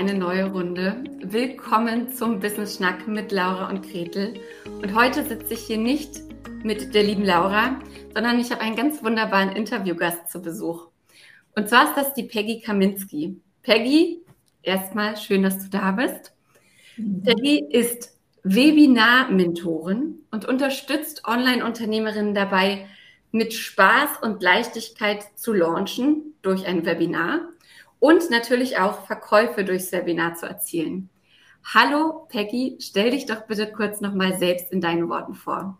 eine 0.00 0.14
neue 0.14 0.50
Runde. 0.50 1.04
Willkommen 1.22 2.10
zum 2.10 2.40
Business 2.40 2.76
Schnack 2.76 3.06
mit 3.06 3.32
Laura 3.32 3.68
und 3.68 3.82
Gretel. 3.82 4.32
Und 4.64 4.94
heute 4.94 5.22
sitze 5.26 5.52
ich 5.52 5.60
hier 5.60 5.76
nicht 5.76 6.22
mit 6.62 6.94
der 6.94 7.02
lieben 7.02 7.22
Laura, 7.22 7.78
sondern 8.14 8.40
ich 8.40 8.50
habe 8.50 8.62
einen 8.62 8.76
ganz 8.76 9.04
wunderbaren 9.04 9.50
Interviewgast 9.50 10.30
zu 10.30 10.40
Besuch. 10.40 10.88
Und 11.54 11.68
zwar 11.68 11.84
ist 11.84 11.98
das 11.98 12.14
die 12.14 12.22
Peggy 12.22 12.60
Kaminski. 12.60 13.42
Peggy, 13.62 14.22
erstmal 14.62 15.18
schön, 15.18 15.42
dass 15.42 15.62
du 15.62 15.68
da 15.68 15.90
bist. 15.90 16.32
Peggy 16.96 17.62
ist 17.68 18.18
Webinar-Mentorin 18.42 20.20
und 20.30 20.46
unterstützt 20.46 21.26
Online-Unternehmerinnen 21.26 22.32
dabei, 22.32 22.86
mit 23.32 23.52
Spaß 23.52 24.22
und 24.22 24.42
Leichtigkeit 24.42 25.26
zu 25.34 25.52
launchen 25.52 26.36
durch 26.40 26.66
ein 26.66 26.86
Webinar 26.86 27.49
und 28.00 28.30
natürlich 28.30 28.78
auch 28.78 29.06
Verkäufe 29.06 29.64
durchs 29.64 29.92
Webinar 29.92 30.34
zu 30.34 30.46
erzielen. 30.46 31.10
Hallo 31.62 32.26
Peggy, 32.28 32.78
stell 32.80 33.12
dich 33.12 33.26
doch 33.26 33.42
bitte 33.42 33.70
kurz 33.70 34.00
nochmal 34.00 34.38
selbst 34.38 34.72
in 34.72 34.80
deinen 34.80 35.08
Worten 35.08 35.34
vor. 35.34 35.78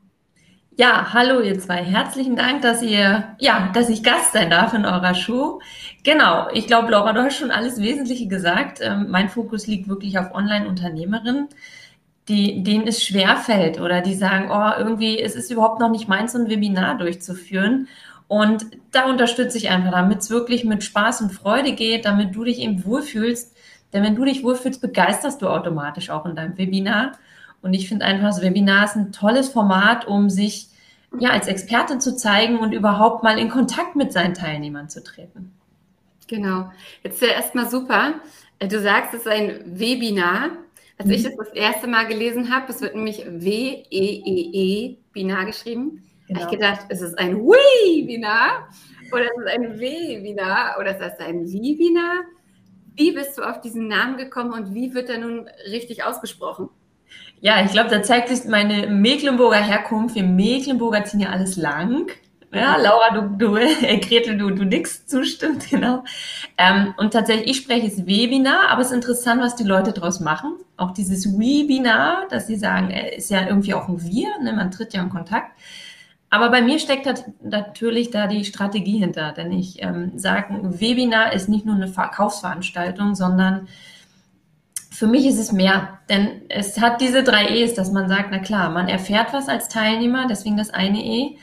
Ja, 0.76 1.12
hallo 1.12 1.40
ihr 1.40 1.58
zwei. 1.58 1.82
Herzlichen 1.82 2.36
Dank, 2.36 2.62
dass 2.62 2.80
ihr, 2.80 3.36
ja, 3.38 3.70
dass 3.74 3.88
ich 3.88 4.02
Gast 4.02 4.32
sein 4.32 4.50
darf 4.50 4.72
in 4.72 4.86
eurer 4.86 5.14
Show. 5.14 5.60
Genau. 6.04 6.48
Ich 6.54 6.66
glaube, 6.66 6.90
Laura, 6.90 7.12
du 7.12 7.22
hast 7.22 7.36
schon 7.36 7.50
alles 7.50 7.80
Wesentliche 7.80 8.28
gesagt. 8.28 8.78
Ähm, 8.80 9.08
mein 9.10 9.28
Fokus 9.28 9.66
liegt 9.66 9.88
wirklich 9.88 10.18
auf 10.18 10.32
Online-Unternehmerinnen, 10.32 11.48
die, 12.28 12.62
denen 12.62 12.86
es 12.86 13.02
schwerfällt 13.02 13.80
oder 13.80 14.00
die 14.00 14.14
sagen, 14.14 14.48
oh, 14.50 14.78
irgendwie, 14.78 15.20
es 15.20 15.34
ist 15.34 15.50
überhaupt 15.50 15.80
noch 15.80 15.90
nicht 15.90 16.08
meins, 16.08 16.32
so 16.32 16.38
ein 16.38 16.48
Webinar 16.48 16.96
durchzuführen. 16.96 17.88
Und 18.30 18.64
da 18.92 19.06
unterstütze 19.06 19.58
ich 19.58 19.70
einfach, 19.70 19.90
damit 19.90 20.20
es 20.20 20.30
wirklich 20.30 20.62
mit 20.62 20.84
Spaß 20.84 21.20
und 21.22 21.32
Freude 21.32 21.72
geht, 21.72 22.04
damit 22.04 22.32
du 22.32 22.44
dich 22.44 22.60
eben 22.60 22.84
wohlfühlst. 22.84 23.56
Denn 23.92 24.04
wenn 24.04 24.14
du 24.14 24.24
dich 24.24 24.44
wohlfühlst, 24.44 24.80
begeisterst 24.80 25.42
du 25.42 25.48
automatisch 25.48 26.10
auch 26.10 26.24
in 26.26 26.36
deinem 26.36 26.56
Webinar. 26.56 27.18
Und 27.60 27.74
ich 27.74 27.88
finde 27.88 28.04
einfach, 28.04 28.28
das 28.28 28.40
Webinar 28.40 28.84
ist 28.84 28.94
ein 28.94 29.10
tolles 29.10 29.48
Format, 29.48 30.06
um 30.06 30.30
sich 30.30 30.68
ja 31.18 31.30
als 31.30 31.48
Expertin 31.48 32.00
zu 32.00 32.14
zeigen 32.14 32.60
und 32.60 32.70
überhaupt 32.70 33.24
mal 33.24 33.36
in 33.36 33.50
Kontakt 33.50 33.96
mit 33.96 34.12
seinen 34.12 34.34
Teilnehmern 34.34 34.88
zu 34.88 35.02
treten. 35.02 35.50
Genau. 36.28 36.70
Jetzt 37.02 37.20
ja 37.20 37.30
erstmal 37.30 37.68
super. 37.68 38.14
Du 38.60 38.80
sagst, 38.80 39.12
es 39.12 39.22
ist 39.22 39.28
ein 39.28 39.60
Webinar. 39.64 40.50
Als 40.98 41.08
mhm. 41.08 41.14
ich 41.14 41.24
das 41.24 41.34
das 41.36 41.48
erste 41.48 41.88
Mal 41.88 42.06
gelesen 42.06 42.54
habe, 42.54 42.70
es 42.70 42.80
wird 42.80 42.94
nämlich 42.94 43.26
W-E-E-E, 43.26 44.98
Binar 45.12 45.46
geschrieben, 45.46 46.04
Genau. 46.30 46.42
habe 46.42 46.54
ich 46.54 46.60
gedacht, 46.60 46.86
ist 46.90 47.00
es 47.00 47.14
ein 47.14 47.38
Webinar 47.38 48.68
oder 49.12 49.24
ist 49.24 49.38
es 49.44 49.52
ein 49.52 49.80
Webinar 49.80 50.76
oder 50.78 50.90
ist 50.96 51.14
es 51.14 51.26
ein 51.26 51.44
Webinar? 51.44 52.22
Wie 52.94 53.10
bist 53.10 53.36
du 53.36 53.42
auf 53.42 53.60
diesen 53.60 53.88
Namen 53.88 54.16
gekommen 54.16 54.52
und 54.52 54.72
wie 54.72 54.94
wird 54.94 55.08
er 55.10 55.18
nun 55.18 55.48
richtig 55.66 56.04
ausgesprochen? 56.04 56.68
Ja, 57.40 57.64
ich 57.64 57.72
glaube, 57.72 57.90
da 57.90 58.04
zeigt 58.04 58.28
sich 58.28 58.44
meine 58.44 58.86
Mecklenburger 58.86 59.56
Herkunft. 59.56 60.14
Wir 60.14 60.22
Mecklenburger 60.22 61.04
ziehen 61.04 61.18
ja 61.18 61.30
alles 61.30 61.56
lang. 61.56 62.12
Ja, 62.54 62.76
Laura, 62.76 63.10
du, 63.10 63.36
du, 63.36 63.56
äh, 63.56 63.98
Gretel, 63.98 64.38
du, 64.38 64.50
du 64.50 64.64
nix 64.64 65.06
zustimmt, 65.06 65.68
genau. 65.68 66.04
Ähm, 66.58 66.94
und 66.96 67.12
tatsächlich, 67.12 67.50
ich 67.50 67.56
spreche 67.56 67.88
es 67.88 68.06
Webinar, 68.06 68.68
aber 68.68 68.82
es 68.82 68.88
ist 68.88 68.94
interessant, 68.94 69.40
was 69.42 69.56
die 69.56 69.64
Leute 69.64 69.92
daraus 69.92 70.20
machen. 70.20 70.58
Auch 70.76 70.92
dieses 70.92 71.26
Webinar, 71.36 72.28
dass 72.30 72.46
sie 72.46 72.56
sagen, 72.56 72.90
äh, 72.90 73.16
ist 73.16 73.30
ja 73.30 73.48
irgendwie 73.48 73.74
auch 73.74 73.88
ein 73.88 74.00
Wir, 74.00 74.28
ne? 74.40 74.52
man 74.52 74.70
tritt 74.70 74.92
ja 74.94 75.02
in 75.02 75.10
Kontakt. 75.10 75.50
Aber 76.30 76.50
bei 76.50 76.62
mir 76.62 76.78
steckt 76.78 77.06
natürlich 77.42 78.10
da 78.10 78.28
die 78.28 78.44
Strategie 78.44 78.98
hinter, 78.98 79.32
denn 79.32 79.50
ich 79.50 79.82
ähm, 79.82 80.12
sage, 80.16 80.60
Webinar 80.80 81.32
ist 81.32 81.48
nicht 81.48 81.66
nur 81.66 81.74
eine 81.74 81.88
Verkaufsveranstaltung, 81.88 83.16
sondern 83.16 83.66
für 84.92 85.08
mich 85.08 85.26
ist 85.26 85.40
es 85.40 85.50
mehr, 85.50 85.98
denn 86.08 86.42
es 86.48 86.80
hat 86.80 87.00
diese 87.00 87.24
drei 87.24 87.48
E's, 87.48 87.74
dass 87.74 87.90
man 87.90 88.08
sagt, 88.08 88.28
na 88.30 88.38
klar, 88.38 88.70
man 88.70 88.86
erfährt 88.86 89.32
was 89.32 89.48
als 89.48 89.68
Teilnehmer, 89.68 90.26
deswegen 90.28 90.56
das 90.56 90.70
eine 90.70 91.04
E. 91.04 91.36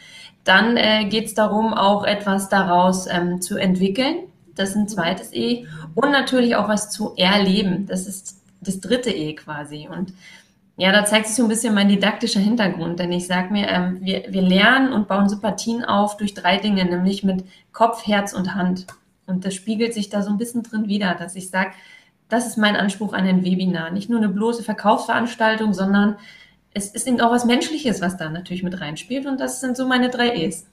Dann 0.46 0.78
äh, 0.78 1.06
geht 1.06 1.26
es 1.26 1.34
darum, 1.34 1.74
auch 1.74 2.06
etwas 2.06 2.48
daraus 2.48 3.08
ähm, 3.08 3.42
zu 3.42 3.58
entwickeln, 3.58 4.20
das 4.56 4.70
ist 4.70 4.76
ein 4.76 4.88
zweites 4.88 5.34
E. 5.34 5.66
Und 5.96 6.12
natürlich 6.12 6.56
auch 6.56 6.70
was 6.70 6.90
zu 6.90 7.14
erleben, 7.18 7.88
das 7.88 8.08
ist 8.08 8.42
das 8.62 8.80
dritte 8.80 9.12
E 9.12 9.34
quasi. 9.34 9.90
Und 9.92 10.14
ja, 10.80 10.92
da 10.92 11.06
zeigt 11.06 11.26
sich 11.26 11.36
so 11.36 11.44
ein 11.44 11.50
bisschen 11.50 11.74
mein 11.74 11.90
didaktischer 11.90 12.40
Hintergrund, 12.40 13.00
denn 13.00 13.12
ich 13.12 13.26
sage 13.26 13.52
mir, 13.52 13.68
ähm, 13.68 13.98
wir, 14.02 14.26
wir 14.30 14.44
lernen 14.44 14.94
und 14.94 15.08
bauen 15.08 15.28
Sympathien 15.28 15.84
auf 15.84 16.18
durch 16.18 16.36
drei 16.36 16.58
Dinge, 16.58 16.86
nämlich 16.86 17.24
mit 17.24 17.44
Kopf, 17.74 18.06
Herz 18.06 18.32
und 18.32 18.54
Hand. 18.54 18.86
Und 19.26 19.44
das 19.44 19.56
spiegelt 19.56 19.96
sich 19.96 20.10
da 20.10 20.22
so 20.22 20.30
ein 20.30 20.38
bisschen 20.38 20.62
drin 20.62 20.88
wieder, 20.88 21.16
dass 21.16 21.36
ich 21.36 21.50
sage, 21.50 21.72
das 22.30 22.46
ist 22.46 22.58
mein 22.58 22.76
Anspruch 22.76 23.14
an 23.14 23.26
ein 23.26 23.44
Webinar. 23.44 23.90
Nicht 23.90 24.10
nur 24.10 24.20
eine 24.20 24.30
bloße 24.30 24.62
Verkaufsveranstaltung, 24.62 25.74
sondern 25.74 26.18
es 26.74 26.90
ist 26.90 27.08
eben 27.08 27.20
auch 27.22 27.32
was 27.32 27.46
Menschliches, 27.46 28.00
was 28.00 28.18
da 28.18 28.30
natürlich 28.30 28.62
mit 28.62 28.80
reinspielt. 28.80 29.26
Und 29.26 29.40
das 29.40 29.60
sind 29.62 29.76
so 29.76 29.88
meine 29.88 30.10
drei 30.10 30.36
E's. 30.36 30.68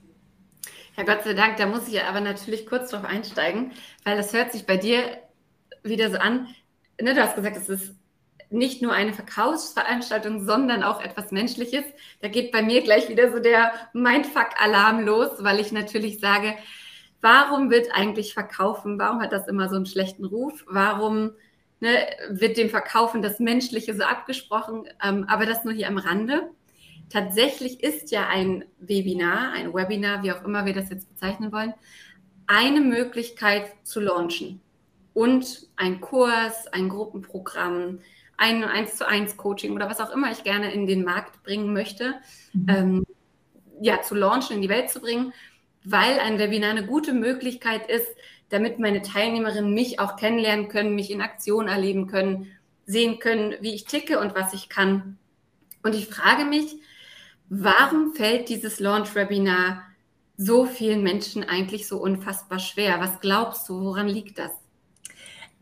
Ja, 0.98 1.04
Gott 1.04 1.24
sei 1.24 1.32
Dank, 1.32 1.56
da 1.56 1.66
muss 1.66 1.88
ich 1.88 2.02
aber 2.02 2.20
natürlich 2.20 2.66
kurz 2.66 2.90
drauf 2.90 3.04
einsteigen, 3.04 3.72
weil 4.04 4.18
das 4.18 4.34
hört 4.34 4.52
sich 4.52 4.66
bei 4.66 4.76
dir 4.76 5.00
wieder 5.82 6.10
so 6.10 6.18
an. 6.18 6.48
Ne, 7.00 7.14
du 7.14 7.22
hast 7.22 7.36
gesagt, 7.36 7.56
es 7.56 7.68
ist 7.70 7.94
nicht 8.54 8.82
nur 8.82 8.92
eine 8.92 9.12
Verkaufsveranstaltung, 9.12 10.44
sondern 10.46 10.82
auch 10.82 11.02
etwas 11.02 11.32
Menschliches. 11.32 11.84
Da 12.20 12.28
geht 12.28 12.52
bei 12.52 12.62
mir 12.62 12.82
gleich 12.82 13.08
wieder 13.08 13.32
so 13.32 13.40
der 13.40 13.72
Mindfuck-Alarm 13.92 15.04
los, 15.04 15.30
weil 15.40 15.60
ich 15.60 15.72
natürlich 15.72 16.20
sage, 16.20 16.54
warum 17.20 17.70
wird 17.70 17.88
eigentlich 17.92 18.32
Verkaufen, 18.34 18.98
warum 18.98 19.20
hat 19.20 19.32
das 19.32 19.48
immer 19.48 19.68
so 19.68 19.76
einen 19.76 19.86
schlechten 19.86 20.24
Ruf? 20.24 20.64
Warum 20.68 21.32
ne, 21.80 22.06
wird 22.28 22.56
dem 22.56 22.70
Verkaufen 22.70 23.22
das 23.22 23.40
Menschliche 23.40 23.94
so 23.94 24.04
abgesprochen? 24.04 24.84
Ähm, 25.02 25.24
aber 25.28 25.46
das 25.46 25.64
nur 25.64 25.74
hier 25.74 25.88
am 25.88 25.98
Rande. 25.98 26.50
Tatsächlich 27.10 27.82
ist 27.82 28.10
ja 28.10 28.28
ein 28.28 28.64
Webinar, 28.78 29.52
ein 29.52 29.74
Webinar, 29.74 30.22
wie 30.22 30.32
auch 30.32 30.44
immer 30.44 30.64
wir 30.64 30.74
das 30.74 30.90
jetzt 30.90 31.08
bezeichnen 31.08 31.52
wollen, 31.52 31.74
eine 32.46 32.80
Möglichkeit 32.80 33.72
zu 33.82 34.00
launchen. 34.00 34.60
Und 35.12 35.68
ein 35.76 36.00
Kurs, 36.00 36.66
ein 36.72 36.88
Gruppenprogramm, 36.88 38.00
ein 38.44 38.62
1 38.62 38.96
zu 38.96 39.08
1 39.08 39.36
Coaching 39.36 39.72
oder 39.72 39.88
was 39.88 40.00
auch 40.00 40.10
immer 40.10 40.30
ich 40.30 40.44
gerne 40.44 40.72
in 40.72 40.86
den 40.86 41.02
Markt 41.02 41.42
bringen 41.42 41.72
möchte, 41.72 42.14
mhm. 42.52 42.66
ähm, 42.68 43.06
ja, 43.80 44.02
zu 44.02 44.14
launchen, 44.14 44.56
in 44.56 44.62
die 44.62 44.68
Welt 44.68 44.90
zu 44.90 45.00
bringen, 45.00 45.32
weil 45.84 46.20
ein 46.20 46.38
Webinar 46.38 46.70
eine 46.70 46.86
gute 46.86 47.12
Möglichkeit 47.12 47.88
ist, 47.88 48.06
damit 48.50 48.78
meine 48.78 49.02
Teilnehmerinnen 49.02 49.72
mich 49.72 49.98
auch 49.98 50.16
kennenlernen 50.16 50.68
können, 50.68 50.94
mich 50.94 51.10
in 51.10 51.22
Aktion 51.22 51.68
erleben 51.68 52.06
können, 52.06 52.52
sehen 52.86 53.18
können, 53.18 53.54
wie 53.60 53.74
ich 53.74 53.84
ticke 53.84 54.20
und 54.20 54.34
was 54.34 54.52
ich 54.52 54.68
kann. 54.68 55.18
Und 55.82 55.94
ich 55.94 56.06
frage 56.06 56.44
mich, 56.44 56.76
warum 57.48 58.14
fällt 58.14 58.50
dieses 58.50 58.78
Launch-Webinar 58.78 59.82
so 60.36 60.66
vielen 60.66 61.02
Menschen 61.02 61.44
eigentlich 61.44 61.88
so 61.88 61.98
unfassbar 61.98 62.58
schwer? 62.58 63.00
Was 63.00 63.20
glaubst 63.20 63.68
du, 63.68 63.80
woran 63.80 64.08
liegt 64.08 64.38
das? 64.38 64.52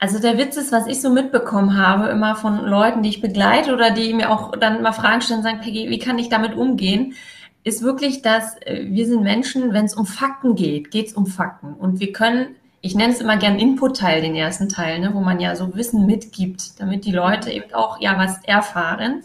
Also 0.03 0.19
der 0.19 0.37
Witz 0.37 0.57
ist, 0.57 0.73
was 0.73 0.89
ich 0.89 1.01
so 1.01 1.11
mitbekommen 1.11 1.79
habe, 1.79 2.09
immer 2.09 2.35
von 2.35 2.67
Leuten, 2.67 3.05
die 3.05 3.09
ich 3.09 3.21
begleite 3.21 3.73
oder 3.73 3.93
die 3.93 4.13
mir 4.13 4.33
auch 4.33 4.51
dann 4.51 4.83
mal 4.83 4.91
Fragen 4.91 5.21
stellen 5.21 5.45
sagen, 5.45 5.61
Peggy, 5.61 5.91
wie 5.91 6.01
kann 6.01 6.19
ich 6.19 6.29
damit 6.29 6.57
umgehen? 6.57 7.15
Ist 7.63 7.85
wirklich, 7.85 8.21
dass 8.21 8.61
äh, 8.63 8.87
wir 8.89 9.07
sind 9.07 9.23
Menschen, 9.23 9.73
wenn 9.73 9.85
es 9.85 9.95
um 9.95 10.05
Fakten 10.05 10.57
geht, 10.57 10.91
geht 10.91 11.07
es 11.07 11.13
um 11.13 11.29
Fakten. 11.29 11.75
Und 11.75 12.01
wir 12.01 12.11
können, 12.11 12.57
ich 12.81 12.97
nenne 12.97 13.13
es 13.13 13.21
immer 13.21 13.37
gern 13.37 13.61
Input-Teil, 13.61 14.23
den 14.23 14.35
ersten 14.35 14.69
Teil, 14.69 14.99
ne, 14.99 15.15
wo 15.15 15.21
man 15.21 15.39
ja 15.39 15.55
so 15.55 15.73
Wissen 15.77 16.05
mitgibt, 16.05 16.81
damit 16.81 17.05
die 17.05 17.13
Leute 17.13 17.53
eben 17.53 17.73
auch 17.73 18.01
ja 18.01 18.19
was 18.19 18.43
erfahren. 18.43 19.23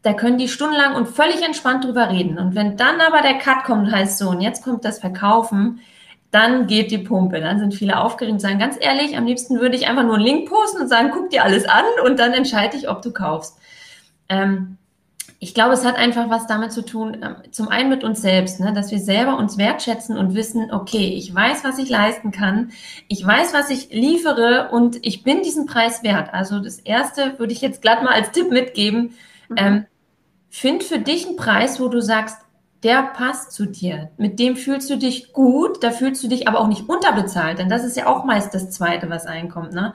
Da 0.00 0.14
können 0.14 0.38
die 0.38 0.48
stundenlang 0.48 0.94
und 0.94 1.08
völlig 1.08 1.42
entspannt 1.42 1.84
drüber 1.84 2.08
reden. 2.08 2.38
Und 2.38 2.54
wenn 2.54 2.78
dann 2.78 3.02
aber 3.02 3.20
der 3.20 3.36
Cut 3.36 3.64
kommt 3.64 3.88
und 3.88 3.92
heißt 3.92 4.16
so, 4.16 4.30
und 4.30 4.40
jetzt 4.40 4.64
kommt 4.64 4.86
das 4.86 4.98
Verkaufen, 4.98 5.80
dann 6.30 6.66
geht 6.66 6.90
die 6.90 6.98
Pumpe. 6.98 7.40
Dann 7.40 7.58
sind 7.58 7.74
viele 7.74 7.98
aufgeregt 7.98 8.32
und 8.32 8.40
sagen, 8.40 8.58
ganz 8.58 8.76
ehrlich, 8.78 9.16
am 9.16 9.26
liebsten 9.26 9.60
würde 9.60 9.76
ich 9.76 9.88
einfach 9.88 10.04
nur 10.04 10.14
einen 10.14 10.24
Link 10.24 10.48
posten 10.48 10.82
und 10.82 10.88
sagen, 10.88 11.10
guck 11.12 11.30
dir 11.30 11.44
alles 11.44 11.64
an 11.64 11.84
und 12.04 12.18
dann 12.18 12.32
entscheide 12.32 12.76
ich, 12.76 12.88
ob 12.88 13.02
du 13.02 13.12
kaufst. 13.12 13.58
Ähm, 14.28 14.76
ich 15.42 15.54
glaube, 15.54 15.72
es 15.72 15.86
hat 15.86 15.96
einfach 15.96 16.28
was 16.28 16.46
damit 16.46 16.70
zu 16.70 16.84
tun, 16.84 17.16
ähm, 17.22 17.36
zum 17.50 17.68
einen 17.68 17.88
mit 17.88 18.04
uns 18.04 18.20
selbst, 18.20 18.60
ne, 18.60 18.74
dass 18.74 18.90
wir 18.90 18.98
selber 18.98 19.38
uns 19.38 19.56
wertschätzen 19.56 20.18
und 20.18 20.34
wissen, 20.34 20.70
okay, 20.70 21.14
ich 21.16 21.34
weiß, 21.34 21.64
was 21.64 21.78
ich 21.78 21.88
leisten 21.88 22.30
kann, 22.30 22.72
ich 23.08 23.26
weiß, 23.26 23.54
was 23.54 23.70
ich 23.70 23.88
liefere 23.90 24.68
und 24.70 24.98
ich 25.04 25.24
bin 25.24 25.42
diesen 25.42 25.64
Preis 25.64 26.02
wert. 26.02 26.32
Also 26.34 26.60
das 26.60 26.78
Erste 26.78 27.38
würde 27.38 27.54
ich 27.54 27.62
jetzt 27.62 27.80
glatt 27.80 28.02
mal 28.02 28.12
als 28.12 28.32
Tipp 28.32 28.50
mitgeben. 28.50 29.14
Mhm. 29.48 29.56
Ähm, 29.56 29.86
find 30.50 30.84
für 30.84 30.98
dich 30.98 31.26
einen 31.26 31.36
Preis, 31.36 31.80
wo 31.80 31.88
du 31.88 32.02
sagst, 32.02 32.36
der 32.82 33.02
passt 33.02 33.52
zu 33.52 33.66
dir. 33.66 34.10
Mit 34.16 34.38
dem 34.38 34.56
fühlst 34.56 34.88
du 34.90 34.96
dich 34.96 35.32
gut, 35.32 35.82
da 35.82 35.90
fühlst 35.90 36.22
du 36.24 36.28
dich 36.28 36.48
aber 36.48 36.60
auch 36.60 36.68
nicht 36.68 36.88
unterbezahlt, 36.88 37.58
denn 37.58 37.68
das 37.68 37.84
ist 37.84 37.96
ja 37.96 38.06
auch 38.06 38.24
meist 38.24 38.54
das 38.54 38.70
Zweite, 38.70 39.10
was 39.10 39.26
einkommt. 39.26 39.72
Ne? 39.72 39.92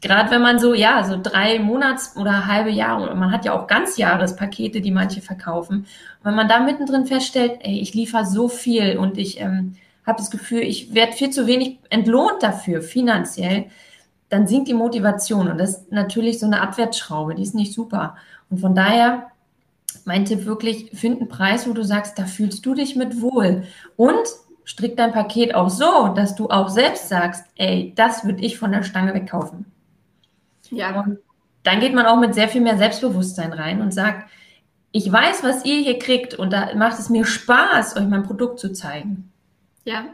Gerade 0.00 0.30
wenn 0.30 0.42
man 0.42 0.58
so, 0.58 0.74
ja, 0.74 1.04
so 1.04 1.18
drei 1.20 1.58
Monats- 1.58 2.16
oder 2.16 2.46
halbe 2.46 2.70
Jahre, 2.70 3.14
man 3.14 3.32
hat 3.32 3.44
ja 3.44 3.52
auch 3.52 3.66
Ganzjahrespakete, 3.66 4.80
die 4.80 4.90
manche 4.90 5.20
verkaufen. 5.20 5.78
Und 5.78 6.24
wenn 6.24 6.34
man 6.34 6.48
da 6.48 6.60
mittendrin 6.60 7.06
feststellt, 7.06 7.60
ey, 7.60 7.80
ich 7.80 7.94
liefere 7.94 8.26
so 8.26 8.48
viel 8.48 8.98
und 8.98 9.18
ich 9.18 9.40
ähm, 9.40 9.76
habe 10.06 10.18
das 10.18 10.30
Gefühl, 10.30 10.60
ich 10.60 10.94
werde 10.94 11.12
viel 11.12 11.30
zu 11.30 11.46
wenig 11.46 11.78
entlohnt 11.90 12.42
dafür, 12.42 12.82
finanziell, 12.82 13.66
dann 14.28 14.46
sinkt 14.46 14.68
die 14.68 14.74
Motivation 14.74 15.48
und 15.48 15.58
das 15.58 15.70
ist 15.70 15.92
natürlich 15.92 16.38
so 16.38 16.46
eine 16.46 16.62
Abwärtsschraube, 16.62 17.34
die 17.34 17.42
ist 17.42 17.54
nicht 17.54 17.72
super. 17.72 18.16
Und 18.50 18.58
von 18.58 18.74
daher 18.74 19.31
mein 20.06 20.24
Tipp 20.24 20.44
wirklich, 20.44 20.90
find 20.92 21.20
einen 21.20 21.28
Preis, 21.28 21.68
wo 21.68 21.72
du 21.72 21.84
sagst, 21.84 22.18
da 22.18 22.24
fühlst 22.24 22.64
du 22.64 22.74
dich 22.74 22.96
mit 22.96 23.20
wohl. 23.20 23.64
Und 23.96 24.22
strick 24.64 24.96
dein 24.96 25.12
Paket 25.12 25.54
auch 25.54 25.70
so, 25.70 26.08
dass 26.08 26.34
du 26.34 26.48
auch 26.48 26.68
selbst 26.68 27.08
sagst, 27.08 27.44
ey, 27.56 27.92
das 27.96 28.24
würde 28.24 28.42
ich 28.42 28.58
von 28.58 28.72
der 28.72 28.82
Stange 28.82 29.14
wegkaufen. 29.14 29.66
Ja. 30.70 31.00
Und 31.00 31.18
dann 31.62 31.80
geht 31.80 31.94
man 31.94 32.06
auch 32.06 32.18
mit 32.18 32.34
sehr 32.34 32.48
viel 32.48 32.60
mehr 32.60 32.78
Selbstbewusstsein 32.78 33.52
rein 33.52 33.80
und 33.80 33.92
sagt, 33.92 34.30
ich 34.92 35.10
weiß, 35.10 35.42
was 35.42 35.64
ihr 35.64 35.80
hier 35.80 35.98
kriegt 35.98 36.34
und 36.34 36.52
da 36.52 36.74
macht 36.74 36.98
es 36.98 37.08
mir 37.08 37.24
Spaß, 37.24 37.96
euch 37.96 38.06
mein 38.06 38.24
Produkt 38.24 38.58
zu 38.60 38.72
zeigen. 38.72 39.32
Ja, 39.84 40.04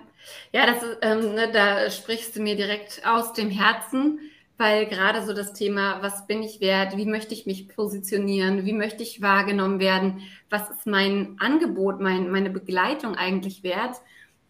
ja, 0.52 0.66
das 0.66 0.82
ähm, 1.02 1.34
ne, 1.34 1.50
da 1.52 1.90
sprichst 1.90 2.36
du 2.36 2.40
mir 2.40 2.56
direkt 2.56 3.02
aus 3.04 3.32
dem 3.32 3.50
Herzen, 3.50 4.20
weil 4.58 4.86
gerade 4.86 5.24
so 5.24 5.32
das 5.32 5.52
Thema, 5.52 6.02
was 6.02 6.26
bin 6.26 6.42
ich 6.42 6.60
wert, 6.60 6.96
wie 6.96 7.06
möchte 7.06 7.32
ich 7.32 7.46
mich 7.46 7.68
positionieren, 7.68 8.66
wie 8.66 8.72
möchte 8.72 9.04
ich 9.04 9.22
wahrgenommen 9.22 9.78
werden, 9.78 10.22
was 10.50 10.68
ist 10.68 10.86
mein 10.86 11.36
Angebot, 11.38 12.00
mein, 12.00 12.30
meine 12.30 12.50
Begleitung 12.50 13.14
eigentlich 13.14 13.62
wert, 13.62 13.96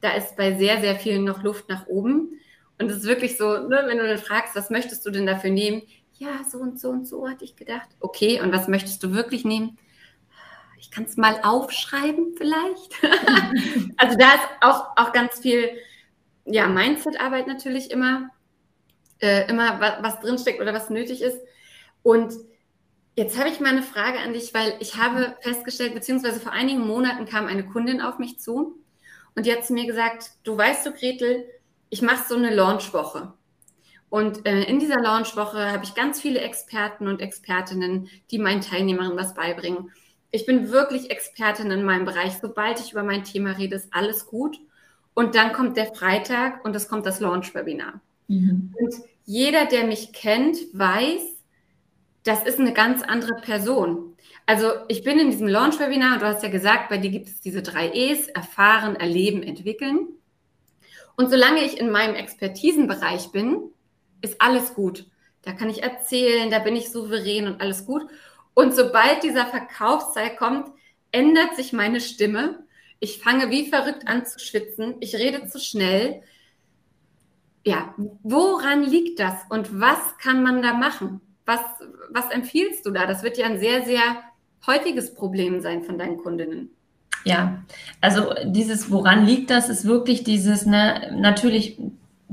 da 0.01 0.13
ist 0.13 0.37
bei 0.37 0.57
sehr, 0.57 0.81
sehr 0.81 0.97
vielen 0.97 1.25
noch 1.25 1.43
Luft 1.43 1.69
nach 1.69 1.87
oben. 1.87 2.41
Und 2.79 2.91
es 2.91 2.99
ist 2.99 3.07
wirklich 3.07 3.37
so, 3.37 3.69
ne, 3.69 3.83
wenn 3.87 3.99
du 3.99 4.07
dann 4.07 4.19
fragst, 4.19 4.57
was 4.57 4.71
möchtest 4.71 5.05
du 5.05 5.11
denn 5.11 5.27
dafür 5.27 5.51
nehmen? 5.51 5.83
Ja, 6.15 6.43
so 6.49 6.59
und 6.59 6.81
so 6.81 6.89
und 6.89 7.07
so 7.07 7.29
hatte 7.29 7.45
ich 7.45 7.57
gedacht. 7.57 7.89
Okay, 8.01 8.41
und 8.41 8.53
was 8.53 8.67
möchtest 8.67 9.03
du 9.03 9.13
wirklich 9.13 9.45
nehmen? 9.45 9.77
Ich 10.79 10.91
kann 10.91 11.05
es 11.05 11.17
mal 11.17 11.41
aufschreiben 11.43 12.35
vielleicht. 12.37 12.95
also 13.99 14.17
da 14.17 14.35
ist 14.35 14.49
auch, 14.61 14.97
auch 14.97 15.13
ganz 15.13 15.41
viel, 15.41 15.69
ja, 16.47 16.67
Mindset-Arbeit 16.67 17.47
natürlich 17.47 17.91
immer, 17.91 18.31
äh, 19.21 19.49
immer 19.49 19.81
was, 19.81 20.03
was 20.03 20.21
drinsteckt 20.21 20.61
oder 20.61 20.75
was 20.75 20.91
nötig 20.91 21.23
ist. 21.23 21.39
Und 22.03 22.33
Jetzt 23.19 23.37
habe 23.37 23.49
ich 23.49 23.59
mal 23.59 23.71
eine 23.71 23.83
Frage 23.83 24.21
an 24.21 24.33
dich, 24.33 24.55
weil 24.55 24.75
ich 24.79 24.95
habe 24.95 25.35
festgestellt, 25.41 25.93
beziehungsweise 25.93 26.39
vor 26.39 26.53
einigen 26.53 26.87
Monaten 26.87 27.27
kam 27.27 27.49
eine 27.49 27.67
Kundin 27.67 28.01
auf 28.01 28.21
mich 28.21 28.39
zu 28.39 28.79
und 29.35 29.45
die 29.45 29.53
hat 29.53 29.67
zu 29.67 29.73
mir 29.73 29.89
gesagt, 29.89 30.31
du 30.45 30.57
weißt 30.57 30.87
du, 30.87 30.93
Gretel, 30.93 31.45
ich 31.91 32.01
mache 32.01 32.29
so 32.29 32.37
eine 32.37 32.55
Launchwoche. 32.55 33.33
Und 34.09 34.47
äh, 34.47 34.63
in 34.63 34.79
dieser 34.79 35.01
Launchwoche 35.01 35.73
habe 35.73 35.83
ich 35.83 35.97
ganz 35.97 36.21
viele 36.21 36.39
Experten 36.43 37.09
und 37.09 37.21
Expertinnen, 37.21 38.09
die 38.31 38.39
meinen 38.39 38.61
Teilnehmern 38.61 39.17
was 39.17 39.35
beibringen. 39.35 39.91
Ich 40.31 40.47
bin 40.47 40.71
wirklich 40.71 41.11
Expertin 41.11 41.73
in 41.73 41.83
meinem 41.83 42.05
Bereich. 42.05 42.35
Sobald 42.41 42.79
ich 42.79 42.93
über 42.93 43.03
mein 43.03 43.25
Thema 43.25 43.59
rede, 43.59 43.75
ist 43.75 43.93
alles 43.93 44.27
gut. 44.27 44.61
Und 45.15 45.35
dann 45.35 45.53
kommt 45.53 45.77
der 45.77 45.93
Freitag 45.93 46.65
und 46.65 46.77
es 46.77 46.89
kommt 46.89 47.05
das 47.05 47.19
Launch-Webinar. 47.19 48.01
Mhm. 48.29 48.75
Und 48.79 48.95
jeder, 49.25 49.67
der 49.67 49.87
mich 49.87 50.13
kennt, 50.13 50.57
weiß, 50.73 51.23
das 52.25 52.45
ist 52.45 52.59
eine 52.59 52.73
ganz 52.73 53.03
andere 53.03 53.35
Person. 53.41 54.17
Also 54.47 54.71
ich 54.89 55.03
bin 55.03 55.19
in 55.19 55.31
diesem 55.31 55.49
Launch-Webinar, 55.49 56.19
du 56.19 56.27
hast 56.27 56.43
ja 56.43 56.49
gesagt, 56.49 56.89
bei 56.89 56.99
dir 56.99 57.11
gibt 57.11 57.29
es 57.29 57.41
diese 57.41 57.63
drei 57.63 57.91
E's, 57.93 58.29
erfahren, 58.29 58.97
erleben, 58.97 59.43
entwickeln. 59.43 60.09
Und 61.17 61.31
solange 61.31 61.65
ich 61.65 61.79
in 61.79 61.91
meinem 61.91 62.15
Expertisenbereich 62.15 63.33
bin, 63.33 63.73
ist 64.23 64.41
alles 64.41 64.75
gut. 64.75 65.07
Da 65.43 65.53
kann 65.53 65.71
ich 65.71 65.83
erzählen, 65.83 66.51
da 66.51 66.59
bin 66.59 66.77
ich 66.77 66.91
souverän 66.91 67.47
und 67.47 67.61
alles 67.61 67.87
gut. 67.87 68.07
Und 68.55 68.75
sobald 68.75 69.23
dieser 69.23 69.47
Verkaufsteil 69.47 70.35
kommt, 70.37 70.71
ändert 71.13 71.57
sich 71.57 71.73
meine 71.73 72.01
Stimme. 72.01 72.65
Ich 73.01 73.19
fange 73.19 73.51
wie 73.51 73.69
verrückt 73.69 74.09
an 74.09 74.27
zu 74.27 74.39
schwitzen. 74.39 74.97
Ich 75.01 75.15
rede 75.15 75.47
zu 75.47 75.59
schnell. 75.59 76.23
Ja, 77.69 77.95
woran 78.23 78.83
liegt 78.83 79.21
das 79.21 79.35
und 79.51 79.79
was 79.79 79.99
kann 80.23 80.43
man 80.43 80.63
da 80.63 80.73
machen? 80.73 81.21
Was, 81.45 81.61
was 82.09 82.31
empfiehlst 82.31 82.87
du 82.87 82.91
da? 82.91 83.05
Das 83.05 83.23
wird 83.23 83.37
ja 83.37 83.45
ein 83.45 83.59
sehr, 83.59 83.85
sehr 83.85 84.01
häufiges 84.67 85.13
Problem 85.13 85.61
sein 85.61 85.83
von 85.83 85.99
deinen 85.99 86.17
Kundinnen. 86.17 86.71
Ja, 87.25 87.59
also 88.01 88.33
dieses, 88.47 88.91
woran 88.91 89.27
liegt 89.27 89.51
das, 89.51 89.69
ist 89.69 89.85
wirklich 89.85 90.25
dieses, 90.25 90.65
ne, 90.65 91.15
natürlich 91.15 91.79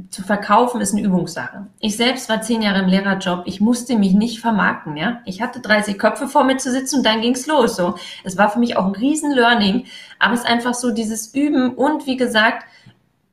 zu 0.10 0.24
verkaufen 0.24 0.80
ist 0.80 0.94
eine 0.94 1.04
Übungssache. 1.04 1.68
Ich 1.80 1.98
selbst 1.98 2.30
war 2.30 2.42
zehn 2.42 2.62
Jahre 2.62 2.80
im 2.80 2.88
Lehrerjob. 2.88 3.44
Ich 3.46 3.60
musste 3.60 3.98
mich 3.98 4.14
nicht 4.14 4.40
vermarkten, 4.40 4.96
ja. 4.96 5.22
Ich 5.26 5.42
hatte 5.42 5.60
30 5.60 5.98
Köpfe 5.98 6.30
vor 6.30 6.46
mir 6.46 6.56
zu 6.56 6.72
sitzen 6.72 7.00
und 7.00 7.06
dann 7.06 7.20
ging's 7.20 7.46
los, 7.46 7.76
so. 7.76 7.96
Es 8.24 8.38
war 8.38 8.50
für 8.50 8.60
mich 8.60 8.78
auch 8.78 8.86
ein 8.86 8.96
riesen 8.96 9.34
Learning. 9.34 9.86
Aber 10.18 10.34
es 10.34 10.42
ist 10.42 10.48
einfach 10.48 10.76
so 10.76 10.92
dieses 10.92 11.34
Üben 11.34 11.74
und 11.74 12.06
wie 12.06 12.16
gesagt, 12.16 12.66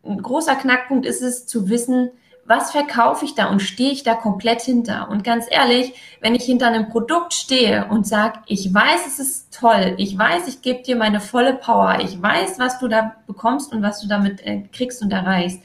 ein 0.05 0.21
großer 0.21 0.57
Knackpunkt 0.57 1.07
ist 1.07 1.23
es 1.23 1.47
zu 1.47 1.69
wissen, 1.69 2.11
was 2.45 2.73
verkaufe 2.73 3.25
ich 3.25 3.35
da 3.35 3.47
und 3.47 3.61
stehe 3.61 3.93
ich 3.93 4.03
da 4.03 4.15
komplett 4.15 4.63
hinter? 4.63 5.09
Und 5.11 5.23
ganz 5.23 5.47
ehrlich, 5.49 5.95
wenn 6.21 6.35
ich 6.35 6.43
hinter 6.45 6.67
einem 6.67 6.89
Produkt 6.89 7.35
stehe 7.35 7.87
und 7.89 8.07
sage, 8.07 8.41
ich 8.47 8.75
weiß, 8.75 9.07
es 9.07 9.19
ist 9.21 9.55
toll, 9.55 9.95
ich 9.99 10.19
weiß, 10.19 10.49
ich 10.49 10.61
gebe 10.61 10.83
dir 10.83 10.97
meine 10.97 11.21
volle 11.21 11.55
Power, 11.55 12.01
ich 12.01 12.21
weiß, 12.21 12.59
was 12.59 12.79
du 12.81 12.89
da 12.89 13.15
bekommst 13.27 13.73
und 13.73 13.83
was 13.83 14.01
du 14.01 14.09
damit 14.09 14.45
äh, 14.45 14.63
kriegst 14.73 15.03
und 15.03 15.13
erreichst, 15.13 15.61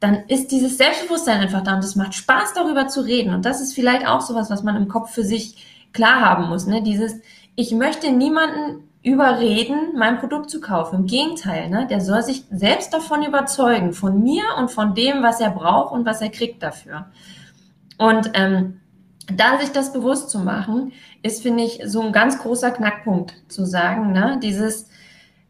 dann 0.00 0.24
ist 0.28 0.50
dieses 0.52 0.78
Selbstbewusstsein 0.78 1.40
einfach 1.40 1.62
da 1.62 1.74
und 1.74 1.84
es 1.84 1.96
macht 1.96 2.14
Spaß, 2.14 2.54
darüber 2.54 2.88
zu 2.88 3.02
reden. 3.02 3.34
Und 3.34 3.44
das 3.44 3.60
ist 3.60 3.74
vielleicht 3.74 4.06
auch 4.06 4.20
sowas, 4.20 4.50
was 4.50 4.62
man 4.62 4.76
im 4.76 4.88
Kopf 4.88 5.12
für 5.12 5.24
sich 5.24 5.88
klar 5.92 6.20
haben 6.20 6.48
muss. 6.48 6.66
Ne? 6.66 6.82
Dieses, 6.82 7.20
ich 7.56 7.72
möchte 7.72 8.10
niemanden 8.10 8.88
überreden, 9.06 9.92
mein 9.96 10.18
Produkt 10.18 10.50
zu 10.50 10.60
kaufen. 10.60 10.96
Im 10.96 11.06
Gegenteil, 11.06 11.70
ne? 11.70 11.86
der 11.88 12.00
soll 12.00 12.22
sich 12.24 12.42
selbst 12.50 12.92
davon 12.92 13.22
überzeugen, 13.22 13.92
von 13.92 14.20
mir 14.20 14.42
und 14.58 14.72
von 14.72 14.96
dem, 14.96 15.22
was 15.22 15.40
er 15.40 15.50
braucht 15.50 15.92
und 15.92 16.04
was 16.04 16.20
er 16.20 16.28
kriegt 16.28 16.60
dafür. 16.60 17.06
Und 17.98 18.32
ähm, 18.34 18.80
da 19.32 19.60
sich 19.60 19.70
das 19.70 19.92
bewusst 19.92 20.28
zu 20.28 20.40
machen, 20.40 20.92
ist, 21.22 21.40
finde 21.40 21.62
ich, 21.62 21.80
so 21.86 22.02
ein 22.02 22.12
ganz 22.12 22.40
großer 22.40 22.72
Knackpunkt 22.72 23.32
zu 23.46 23.64
sagen, 23.64 24.10
ne? 24.10 24.40
dieses, 24.42 24.88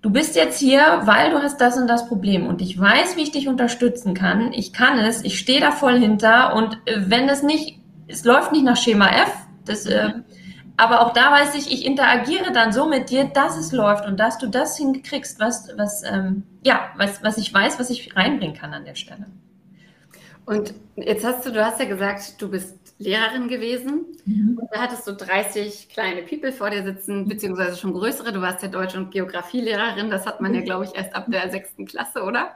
du 0.03 0.11
bist 0.11 0.37
jetzt 0.37 0.59
hier, 0.59 1.01
weil 1.05 1.31
du 1.31 1.39
hast 1.39 1.59
das 1.59 1.79
und 1.79 1.87
das 1.87 2.09
Problem 2.09 2.47
und 2.47 2.61
ich 2.61 2.79
weiß, 2.79 3.17
wie 3.17 3.23
ich 3.23 3.33
dich 3.33 3.49
unterstützen 3.49 4.13
kann. 4.13 4.53
Ich 4.53 4.75
kann 4.75 4.99
es, 4.99 5.25
ich 5.25 5.39
stehe 5.39 5.61
da 5.61 5.71
voll 5.71 5.99
hinter 5.99 6.55
und 6.55 6.75
äh, 6.85 7.05
wenn 7.07 7.27
es 7.31 7.43
nicht, 7.43 7.81
es 8.07 8.23
läuft 8.27 8.53
nicht 8.53 8.67
nach 8.67 8.77
Schema 8.77 9.09
F, 9.09 9.33
das, 9.65 9.87
äh, 9.87 10.11
aber 10.77 11.01
auch 11.01 11.13
da 11.13 11.33
weiß 11.33 11.55
ich, 11.55 11.73
ich 11.73 11.85
interagiere 11.87 12.53
dann 12.53 12.73
so 12.73 12.87
mit 12.87 13.11
dir, 13.11 13.25
dass 13.25 13.57
es 13.57 13.73
läuft 13.73 14.07
und 14.07 14.21
dass 14.21 14.39
du 14.39 14.47
das 14.47 14.77
hinkriegst, 14.77 15.41
was, 15.41 15.71
was, 15.77 16.03
ähm, 16.03 16.43
ja, 16.63 16.91
was, 16.97 17.23
was 17.23 17.39
ich 17.39 17.53
weiß, 17.53 17.79
was 17.79 17.91
ich 17.91 18.15
reinbringen 18.17 18.57
kann 18.57 18.75
an 18.75 18.85
der 18.85 18.95
Stelle. 18.95 19.27
Und 20.45 20.75
jetzt 20.95 21.25
hast 21.25 21.45
du, 21.45 21.51
du 21.51 21.65
hast 21.65 21.81
ja 21.81 21.87
gesagt, 21.87 22.41
du 22.41 22.51
bist 22.51 22.77
Lehrerin 22.99 23.49
gewesen. 23.49 24.07
Mhm. 24.25 24.59
Und 24.61 24.69
da 24.73 24.81
hattest 24.81 25.07
du 25.07 25.13
30 25.13 25.89
kleine 25.89 26.23
People 26.23 26.53
vor 26.53 26.71
dir 26.71 26.85
sitzen, 26.85 27.29
beziehungsweise 27.29 27.77
schon 27.77 27.93
größere. 27.93 28.33
Du 28.33 28.41
warst 28.41 28.63
ja 28.63 28.69
Deutsch- 28.69 28.97
und 28.97 29.11
Geografielehrerin. 29.11 30.11
Das 30.11 30.25
hat 30.25 30.41
man 30.41 30.55
ja, 30.55 30.61
mhm. 30.61 30.65
glaube 30.65 30.85
ich, 30.85 30.95
erst 30.95 31.15
ab 31.15 31.27
der 31.29 31.51
sechsten 31.51 31.85
Klasse, 31.85 32.23
oder? 32.23 32.55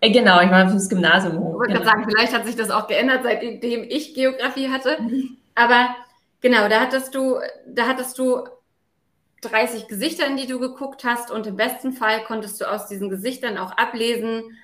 Äh, 0.00 0.10
genau, 0.10 0.40
ich 0.40 0.50
war 0.50 0.68
fürs 0.68 0.88
Gymnasium 0.88 1.38
hoch. 1.38 1.52
Ich 1.52 1.58
wollte 1.58 1.72
genau. 1.74 1.84
sagen, 1.84 2.04
vielleicht 2.08 2.34
hat 2.34 2.46
sich 2.46 2.56
das 2.56 2.70
auch 2.70 2.88
geändert, 2.88 3.20
seitdem 3.22 3.84
ich 3.84 4.14
Geografie 4.14 4.70
hatte. 4.70 5.00
Mhm. 5.00 5.36
Aber 5.54 5.94
genau, 6.44 6.68
da 6.68 6.80
hattest 6.80 7.14
du, 7.14 7.38
da 7.66 7.88
hattest 7.88 8.18
du 8.18 8.44
30 9.40 9.88
Gesichter, 9.88 10.26
in 10.26 10.36
die 10.36 10.46
du 10.46 10.60
geguckt 10.60 11.02
hast 11.02 11.30
und 11.30 11.46
im 11.46 11.56
besten 11.56 11.94
Fall 11.94 12.22
konntest 12.22 12.60
du 12.60 12.70
aus 12.70 12.86
diesen 12.86 13.08
Gesichtern 13.08 13.56
auch 13.56 13.72
ablesen, 13.72 14.56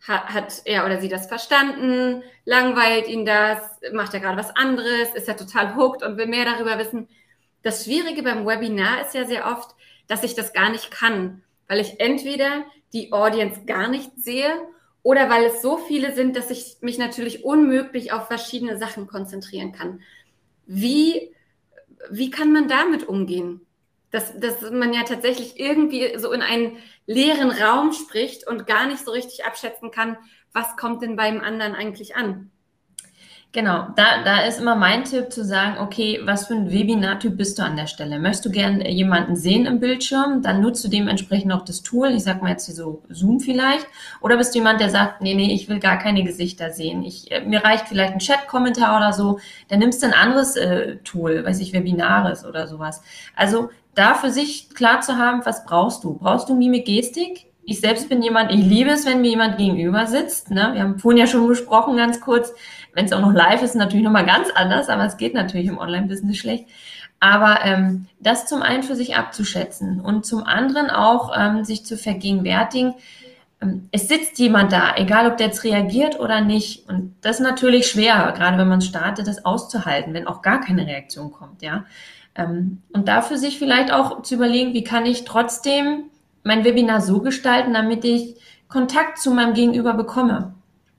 hat, 0.00 0.32
hat 0.32 0.62
er 0.64 0.86
oder 0.86 1.00
sie 1.00 1.08
das 1.08 1.26
verstanden? 1.26 2.22
Langweilt 2.44 3.08
ihn 3.08 3.26
das? 3.26 3.58
Macht 3.92 4.14
er 4.14 4.20
gerade 4.20 4.38
was 4.38 4.54
anderes? 4.56 5.14
Ist 5.14 5.28
er 5.28 5.36
total 5.36 5.76
hooked 5.76 6.02
und 6.02 6.16
will 6.16 6.26
mehr 6.26 6.44
darüber 6.46 6.78
wissen? 6.78 7.08
Das 7.62 7.84
Schwierige 7.84 8.22
beim 8.22 8.46
Webinar 8.46 9.02
ist 9.02 9.14
ja 9.14 9.26
sehr 9.26 9.46
oft, 9.46 9.74
dass 10.06 10.22
ich 10.22 10.34
das 10.34 10.54
gar 10.54 10.70
nicht 10.70 10.90
kann, 10.90 11.42
weil 11.68 11.80
ich 11.80 12.00
entweder 12.00 12.64
die 12.92 13.12
Audience 13.12 13.64
gar 13.66 13.88
nicht 13.88 14.10
sehe 14.16 14.50
oder 15.02 15.28
weil 15.28 15.44
es 15.44 15.60
so 15.60 15.76
viele 15.76 16.14
sind, 16.14 16.34
dass 16.36 16.50
ich 16.50 16.78
mich 16.80 16.98
natürlich 16.98 17.44
unmöglich 17.44 18.12
auf 18.12 18.26
verschiedene 18.26 18.78
Sachen 18.78 19.06
konzentrieren 19.06 19.72
kann. 19.72 20.00
Wie, 20.66 21.32
wie 22.10 22.30
kann 22.30 22.52
man 22.52 22.68
damit 22.68 23.08
umgehen? 23.08 23.60
Dass, 24.10 24.38
dass 24.38 24.62
man 24.70 24.92
ja 24.92 25.02
tatsächlich 25.02 25.58
irgendwie 25.58 26.18
so 26.18 26.32
in 26.32 26.42
einen 26.42 26.78
leeren 27.06 27.50
Raum 27.50 27.92
spricht 27.92 28.46
und 28.46 28.66
gar 28.66 28.86
nicht 28.86 29.04
so 29.04 29.10
richtig 29.10 29.44
abschätzen 29.44 29.90
kann, 29.90 30.16
was 30.52 30.76
kommt 30.76 31.02
denn 31.02 31.16
beim 31.16 31.40
anderen 31.40 31.74
eigentlich 31.74 32.16
an. 32.16 32.50
Genau, 33.56 33.86
da, 33.96 34.22
da 34.22 34.40
ist 34.42 34.60
immer 34.60 34.74
mein 34.74 35.04
Tipp 35.04 35.32
zu 35.32 35.42
sagen, 35.42 35.78
okay, 35.80 36.20
was 36.22 36.46
für 36.46 36.52
ein 36.52 36.70
Webinar-Typ 36.70 37.38
bist 37.38 37.58
du 37.58 37.62
an 37.62 37.74
der 37.74 37.86
Stelle? 37.86 38.18
Möchtest 38.18 38.44
du 38.44 38.50
gerne 38.50 38.90
jemanden 38.90 39.34
sehen 39.34 39.64
im 39.64 39.80
Bildschirm? 39.80 40.42
Dann 40.42 40.60
nutzt 40.60 40.84
du 40.84 40.88
dementsprechend 40.88 41.50
auch 41.54 41.64
das 41.64 41.82
Tool, 41.82 42.08
ich 42.08 42.22
sag 42.22 42.42
mal 42.42 42.50
jetzt 42.50 42.66
hier 42.66 42.74
so 42.74 43.02
Zoom 43.08 43.40
vielleicht. 43.40 43.86
Oder 44.20 44.36
bist 44.36 44.54
du 44.54 44.58
jemand, 44.58 44.82
der 44.82 44.90
sagt, 44.90 45.22
nee, 45.22 45.32
nee, 45.32 45.54
ich 45.54 45.70
will 45.70 45.78
gar 45.78 45.98
keine 45.98 46.22
Gesichter 46.22 46.68
sehen. 46.68 47.02
Ich, 47.02 47.32
äh, 47.32 47.46
mir 47.46 47.64
reicht 47.64 47.88
vielleicht 47.88 48.12
ein 48.12 48.18
Chat-Kommentar 48.18 48.94
oder 48.98 49.14
so. 49.14 49.38
Dann 49.68 49.78
nimmst 49.78 50.02
du 50.02 50.06
ein 50.06 50.12
anderes 50.12 50.56
äh, 50.56 50.96
Tool, 50.96 51.42
weiß 51.42 51.58
ich, 51.60 51.72
Webinares 51.72 52.44
oder 52.44 52.66
sowas. 52.66 53.00
Also 53.36 53.70
da 53.94 54.12
für 54.12 54.30
sich 54.30 54.68
klar 54.74 55.00
zu 55.00 55.16
haben, 55.16 55.46
was 55.46 55.64
brauchst 55.64 56.04
du? 56.04 56.18
Brauchst 56.18 56.50
du 56.50 56.54
Mimik, 56.54 56.84
Gestik? 56.84 57.46
Ich 57.68 57.80
selbst 57.80 58.08
bin 58.08 58.22
jemand, 58.22 58.52
ich 58.52 58.64
liebe 58.64 58.90
es, 58.90 59.06
wenn 59.06 59.22
mir 59.22 59.30
jemand 59.30 59.58
gegenüber 59.58 60.06
sitzt. 60.06 60.52
Ne? 60.52 60.70
Wir 60.74 60.82
haben 60.82 61.00
vorhin 61.00 61.18
ja 61.18 61.26
schon 61.26 61.48
besprochen, 61.48 61.96
ganz 61.96 62.20
kurz, 62.20 62.52
wenn 62.96 63.04
es 63.04 63.12
auch 63.12 63.20
noch 63.20 63.32
live 63.32 63.62
ist, 63.62 63.76
natürlich 63.76 64.04
nochmal 64.04 64.24
ganz 64.24 64.48
anders, 64.54 64.88
aber 64.88 65.04
es 65.04 65.18
geht 65.18 65.34
natürlich 65.34 65.66
im 65.66 65.78
Online-Business 65.78 66.38
schlecht. 66.38 66.66
Aber 67.20 67.60
ähm, 67.62 68.06
das 68.20 68.46
zum 68.46 68.62
einen 68.62 68.82
für 68.82 68.96
sich 68.96 69.16
abzuschätzen 69.16 70.00
und 70.00 70.24
zum 70.24 70.44
anderen 70.44 70.90
auch 70.90 71.30
ähm, 71.36 71.64
sich 71.64 71.84
zu 71.84 71.96
vergegenwärtigen, 71.98 72.94
ähm, 73.60 73.88
es 73.92 74.08
sitzt 74.08 74.38
jemand 74.38 74.72
da, 74.72 74.96
egal 74.96 75.30
ob 75.30 75.36
der 75.36 75.48
jetzt 75.48 75.62
reagiert 75.62 76.18
oder 76.18 76.40
nicht. 76.40 76.88
Und 76.88 77.14
das 77.20 77.36
ist 77.36 77.42
natürlich 77.42 77.86
schwer, 77.86 78.32
gerade 78.34 78.56
wenn 78.56 78.68
man 78.68 78.80
startet, 78.80 79.26
das 79.26 79.44
auszuhalten, 79.44 80.14
wenn 80.14 80.26
auch 80.26 80.40
gar 80.40 80.60
keine 80.60 80.86
Reaktion 80.86 81.30
kommt, 81.32 81.62
ja. 81.62 81.84
Ähm, 82.34 82.82
und 82.92 83.08
dafür 83.08 83.36
sich 83.36 83.58
vielleicht 83.58 83.92
auch 83.92 84.22
zu 84.22 84.34
überlegen, 84.34 84.72
wie 84.72 84.84
kann 84.84 85.04
ich 85.04 85.24
trotzdem 85.24 86.04
mein 86.44 86.64
Webinar 86.64 87.02
so 87.02 87.20
gestalten, 87.20 87.74
damit 87.74 88.04
ich 88.04 88.36
Kontakt 88.68 89.18
zu 89.18 89.32
meinem 89.32 89.54
Gegenüber 89.54 89.94
bekomme. 89.94 90.54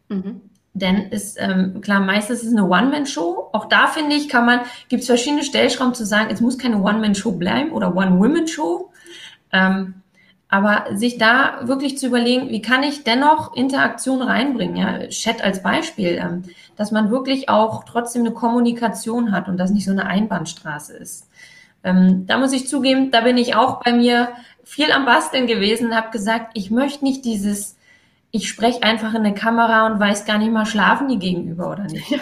Mhm. 0.10 0.42
Denn 0.79 1.10
ist 1.10 1.38
ähm, 1.39 1.81
klar, 1.81 2.00
meistens 2.00 2.41
ist 2.41 2.48
es 2.48 2.55
eine 2.55 2.67
One-Man-Show. 2.67 3.50
Auch 3.51 3.65
da 3.65 3.88
finde 3.88 4.15
ich, 4.15 4.29
kann 4.29 4.46
man, 4.46 4.62
gibt 4.89 5.01
es 5.01 5.07
verschiedene 5.07 5.43
Stellschrauben 5.43 5.93
zu 5.93 6.05
sagen, 6.05 6.29
es 6.31 6.41
muss 6.41 6.57
keine 6.57 6.81
One-Man-Show 6.81 7.34
bleiben 7.34 7.72
oder 7.72 7.96
One-Women-Show. 7.96 8.91
Ähm, 9.51 9.96
aber 10.50 10.86
sich 10.96 11.17
da 11.17 11.60
wirklich 11.63 11.98
zu 11.98 12.07
überlegen, 12.07 12.50
wie 12.50 12.62
kann 12.62 12.84
ich 12.84 13.03
dennoch 13.03 13.55
Interaktion 13.55 14.22
reinbringen, 14.22 14.77
ja, 14.77 15.07
Chat 15.07 15.43
als 15.43 15.62
Beispiel, 15.62 16.19
ähm, 16.22 16.43
dass 16.75 16.91
man 16.91 17.12
wirklich 17.12 17.50
auch 17.50 17.84
trotzdem 17.84 18.22
eine 18.22 18.31
Kommunikation 18.31 19.31
hat 19.31 19.50
und 19.50 19.57
das 19.57 19.72
nicht 19.72 19.86
so 19.86 19.91
eine 19.91 20.05
Einbahnstraße 20.05 20.96
ist. 20.96 21.27
Ähm, 21.84 22.25
da 22.27 22.38
muss 22.38 22.53
ich 22.53 22.67
zugeben, 22.67 23.12
da 23.12 23.22
bin 23.22 23.38
ich 23.38 23.55
auch 23.55 23.84
bei 23.84 23.93
mir 23.93 24.29
viel 24.63 24.91
am 24.91 25.05
Basteln 25.05 25.48
gewesen, 25.48 25.96
habe 25.96 26.12
gesagt, 26.12 26.51
ich 26.53 26.72
möchte 26.72 27.03
nicht 27.03 27.25
dieses, 27.25 27.76
ich 28.38 28.48
spreche 28.48 28.84
einfach 28.84 29.13
in 29.15 29.25
eine 29.25 29.34
Kamera 29.34 29.88
und 29.88 30.00
weiß 30.00 30.25
gar 30.25 30.38
nicht 30.38 30.51
mal, 30.51 30.65
schlafen 30.65 31.08
die 31.08 31.17
gegenüber 31.17 31.72
oder 31.72 31.84
nicht. 31.86 32.10
Ja, 32.10 32.20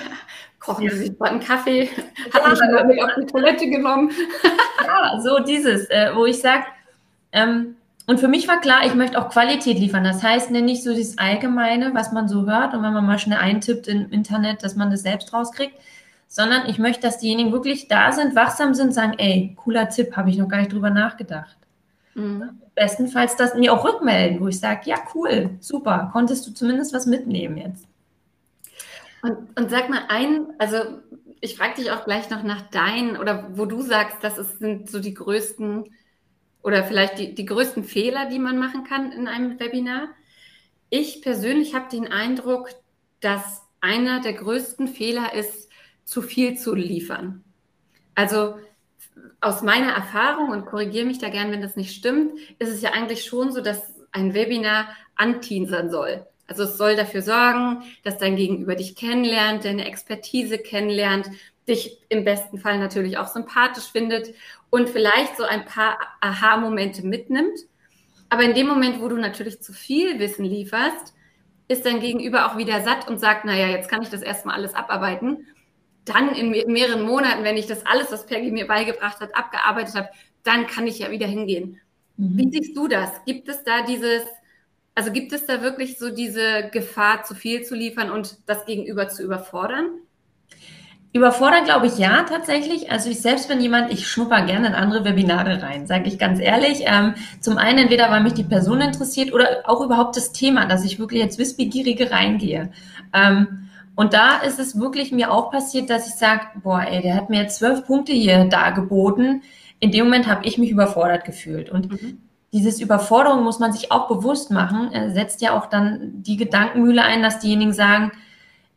kochen 0.60 0.90
sie 0.90 0.98
sich 0.98 1.22
einen 1.22 1.42
Kaffee, 1.42 1.90
hat 2.34 2.50
mich 2.50 2.60
dann 2.60 2.88
mit 2.88 3.04
auf 3.04 3.12
die 3.20 3.26
Toilette 3.26 3.70
genommen. 3.70 4.12
ja, 4.86 5.20
so 5.22 5.40
dieses, 5.40 5.90
äh, 5.90 6.12
wo 6.16 6.26
ich 6.26 6.40
sage, 6.40 6.64
ähm, 7.34 7.76
und 8.08 8.20
für 8.20 8.28
mich 8.28 8.48
war 8.48 8.62
klar, 8.62 8.86
ich 8.86 8.94
möchte 8.94 9.20
auch 9.20 9.30
Qualität 9.30 9.78
liefern. 9.80 10.04
Das 10.04 10.24
heißt, 10.24 10.52
ne, 10.52 10.62
nicht 10.62 10.84
so 10.84 10.96
das 10.96 11.18
Allgemeine, 11.18 11.94
was 11.94 12.12
man 12.12 12.28
so 12.28 12.46
hört 12.46 12.74
und 12.74 12.84
wenn 12.84 12.94
man 12.94 13.06
mal 13.06 13.20
schnell 13.20 13.40
eintippt 13.40 13.88
im 13.88 14.10
Internet, 14.12 14.64
dass 14.64 14.76
man 14.76 14.92
das 14.92 15.02
selbst 15.02 15.34
rauskriegt, 15.34 15.74
sondern 16.28 16.70
ich 16.70 16.80
möchte, 16.80 17.02
dass 17.02 17.18
diejenigen 17.18 17.52
wirklich 17.52 17.88
da 17.88 18.12
sind, 18.12 18.36
wachsam 18.36 18.74
sind, 18.74 18.94
sagen, 18.94 19.16
ey, 19.18 19.56
cooler 19.58 19.90
Tipp, 19.90 20.16
habe 20.16 20.30
ich 20.30 20.38
noch 20.38 20.48
gar 20.48 20.60
nicht 20.60 20.72
drüber 20.72 20.92
nachgedacht. 20.92 21.58
Mhm. 22.16 22.62
Bestenfalls 22.74 23.36
das 23.36 23.56
mir 23.56 23.72
auch 23.74 23.86
rückmelden, 23.86 24.40
wo 24.40 24.48
ich 24.48 24.60
sage, 24.60 24.90
ja, 24.90 24.98
cool, 25.14 25.52
super, 25.60 26.10
konntest 26.12 26.48
du 26.48 26.52
zumindest 26.52 26.94
was 26.94 27.06
mitnehmen 27.06 27.58
jetzt. 27.58 27.86
Und, 29.22 29.58
und 29.58 29.70
sag 29.70 29.90
mal 29.90 30.04
ein, 30.08 30.48
also 30.58 30.78
ich 31.42 31.58
frage 31.58 31.76
dich 31.76 31.92
auch 31.92 32.06
gleich 32.06 32.30
noch 32.30 32.44
nach 32.44 32.62
deinen 32.70 33.18
oder 33.18 33.50
wo 33.58 33.66
du 33.66 33.82
sagst, 33.82 34.18
das 34.22 34.38
ist, 34.38 34.60
sind 34.60 34.90
so 34.90 35.00
die 35.00 35.14
größten 35.14 35.86
oder 36.64 36.84
vielleicht 36.84 37.20
die, 37.20 37.36
die 37.36 37.46
größten 37.46 37.84
Fehler, 37.84 38.28
die 38.28 38.40
man 38.40 38.58
machen 38.58 38.84
kann 38.86 39.12
in 39.12 39.28
einem 39.28 39.60
Webinar. 39.60 40.08
Ich 40.90 41.22
persönlich 41.22 41.76
habe 41.76 41.90
den 41.90 42.12
Eindruck, 42.12 42.70
dass 43.20 43.62
einer 43.82 44.22
der 44.22 44.34
größten 44.34 44.88
Fehler 44.88 45.34
ist, 45.34 45.70
zu 46.06 46.22
viel 46.22 46.58
zu 46.58 46.74
liefern. 46.74 47.44
Also 48.14 48.56
aus 49.42 49.62
meiner 49.62 49.92
Erfahrung, 49.92 50.50
und 50.50 50.66
korrigiere 50.66 51.06
mich 51.06 51.20
da 51.20 51.30
gern, 51.30 51.52
wenn 51.52 51.62
das 51.62 51.76
nicht 51.76 51.96
stimmt, 51.96 52.34
ist 52.60 52.70
es 52.70 52.82
ja 52.82 52.92
eigentlich 52.92 53.26
schon 53.26 53.52
so, 53.52 53.62
dass 53.62 53.94
ein 54.12 54.34
Webinar 54.34 54.88
anteasern 55.16 55.90
soll. 55.90 56.26
Also 56.48 56.64
es 56.64 56.78
soll 56.78 56.96
dafür 56.96 57.22
sorgen, 57.22 57.84
dass 58.04 58.18
dein 58.18 58.36
Gegenüber 58.36 58.76
dich 58.76 58.96
kennenlernt, 58.96 59.66
deine 59.66 59.86
Expertise 59.86 60.58
kennenlernt, 60.58 61.30
dich 61.68 62.00
im 62.10 62.24
besten 62.24 62.60
Fall 62.60 62.78
natürlich 62.78 63.18
auch 63.18 63.28
sympathisch 63.28 63.86
findet 63.92 64.36
und 64.70 64.90
vielleicht 64.90 65.38
so 65.38 65.44
ein 65.44 65.66
paar 65.66 65.98
Aha-Momente 66.22 67.06
mitnimmt. 67.06 67.60
Aber 68.30 68.44
in 68.44 68.54
dem 68.54 68.68
Moment, 68.68 69.02
wo 69.02 69.08
du 69.08 69.18
natürlich 69.18 69.62
zu 69.62 69.74
viel 69.74 70.20
Wissen 70.20 70.46
lieferst, 70.46 71.14
ist 71.68 71.86
dein 71.86 72.00
Gegenüber 72.00 72.46
auch 72.46 72.58
wieder 72.58 72.84
satt 72.84 73.08
und 73.08 73.20
sagt, 73.20 73.46
naja, 73.46 73.68
jetzt 73.68 73.90
kann 73.90 74.04
ich 74.04 74.10
das 74.10 74.22
erstmal 74.22 74.56
alles 74.56 74.76
abarbeiten 74.76 75.48
dann 76.06 76.36
in 76.36 76.52
mehreren 76.72 77.02
Monaten, 77.02 77.44
wenn 77.44 77.58
ich 77.58 77.68
das 77.68 77.86
alles, 77.86 78.12
was 78.12 78.26
Peggy 78.26 78.52
mir 78.52 78.68
beigebracht 78.68 79.20
hat, 79.20 79.36
abgearbeitet 79.36 79.96
habe, 79.96 80.10
dann 80.44 80.68
kann 80.68 80.88
ich 80.88 81.00
ja 81.00 81.12
wieder 81.12 81.28
hingehen. 81.28 81.80
Mhm. 82.18 82.38
Wie 82.38 82.52
siehst 82.52 82.78
du 82.78 82.88
das? 82.88 83.10
Gibt 83.26 83.50
es 83.50 83.64
da 83.64 83.82
dieses, 83.82 84.24
also 84.94 85.12
gibt 85.12 85.34
es 85.34 85.46
da 85.46 85.62
wirklich 85.62 85.98
so 85.98 86.10
diese 86.10 86.70
Gefahr, 86.72 87.24
zu 87.24 87.36
viel 87.36 87.64
zu 87.64 87.76
liefern 87.76 88.12
und 88.12 88.38
das 88.46 88.66
Gegenüber 88.66 89.10
zu 89.10 89.24
überfordern? 89.24 89.90
Überfordern 91.12 91.64
glaube 91.64 91.88
ich 91.88 91.98
ja 91.98 92.24
tatsächlich. 92.24 92.92
Also 92.92 93.10
ich 93.10 93.22
selbst 93.22 93.48
bin 93.48 93.62
jemand, 93.62 93.92
ich 93.92 94.06
schnupper 94.06 94.46
gerne 94.46 94.68
in 94.68 94.74
andere 94.74 95.06
Webinare 95.06 95.62
rein, 95.64 95.88
sage 95.88 96.10
ich 96.10 96.20
ganz 96.20 96.42
ehrlich. 96.42 96.84
Ähm, 96.86 97.16
zum 97.40 97.58
einen 97.58 97.80
entweder, 97.80 98.12
weil 98.12 98.22
mich 98.22 98.34
die 98.34 98.44
Person 98.44 98.82
interessiert 98.82 99.34
oder 99.34 99.64
auch 99.64 99.80
überhaupt 99.80 100.18
das 100.18 100.34
Thema, 100.34 100.66
dass 100.66 100.84
ich 100.84 101.00
wirklich 101.00 101.22
jetzt 101.22 101.40
wissbegierige 101.40 102.12
reingehe. 102.12 102.70
Ähm, 103.14 103.65
und 103.96 104.14
da 104.14 104.40
ist 104.40 104.60
es 104.60 104.80
wirklich 104.80 105.12
mir 105.12 105.32
auch 105.32 105.52
passiert, 105.52 105.90
dass 105.90 106.08
ich 106.08 106.16
sage, 106.16 106.42
boah, 106.62 106.82
ey, 106.82 107.02
der 107.02 107.16
hat 107.16 107.30
mir 107.30 107.42
jetzt 107.42 107.58
zwölf 107.58 107.86
Punkte 107.86 108.12
hier 108.12 108.46
dargeboten. 108.46 109.44
In 109.80 109.92
dem 109.92 110.06
Moment 110.06 110.28
habe 110.28 110.46
ich 110.46 110.58
mich 110.58 110.70
überfordert 110.70 111.24
gefühlt. 111.24 111.70
Und 111.70 111.92
mhm. 111.92 112.22
dieses 112.52 112.82
Überforderung 112.82 113.44
muss 113.44 113.60
man 113.60 113.72
sich 113.72 113.92
auch 113.92 114.08
bewusst 114.08 114.52
machen, 114.52 114.92
er 114.92 115.12
setzt 115.12 115.42
ja 115.42 115.58
auch 115.58 115.68
dann 115.68 116.24
die 116.24 116.36
Gedankenmühle 116.36 117.04
ein, 117.04 117.24
dass 117.24 117.40
diejenigen 117.40 117.74
sagen, 117.74 118.12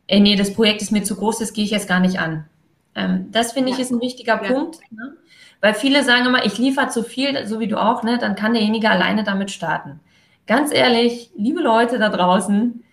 ey, 0.06 0.20
nee, 0.20 0.37
das 0.37 0.54
Projekt 0.54 0.82
ist 0.82 0.92
mir 0.92 1.02
zu 1.02 1.16
groß, 1.16 1.38
das 1.38 1.52
gehe 1.52 1.64
ich 1.64 1.70
jetzt 1.70 1.88
gar 1.88 2.00
nicht 2.00 2.20
an. 2.20 2.44
Ähm, 2.94 3.28
das 3.32 3.52
finde 3.52 3.70
ich 3.72 3.78
ist 3.78 3.90
ein 3.90 4.00
wichtiger 4.00 4.42
ja. 4.42 4.52
Punkt. 4.52 4.78
Ne? 4.90 5.14
Weil 5.60 5.75
viele 5.75 6.04
sagen 6.04 6.26
immer, 6.26 6.46
ich 6.46 6.58
liefere 6.58 6.88
zu 6.88 7.02
viel, 7.02 7.44
so 7.46 7.58
wie 7.58 7.66
du 7.66 7.80
auch, 7.80 8.04
ne? 8.04 8.18
dann 8.18 8.37
kann 8.37 8.54
derjenige 8.54 8.88
alleine 8.88 9.25
damit 9.25 9.50
starten. 9.50 9.98
Ganz 10.46 10.72
ehrlich, 10.72 11.30
liebe 11.37 11.60
Leute 11.60 11.98
da 11.98 12.08
draußen, 12.08 12.84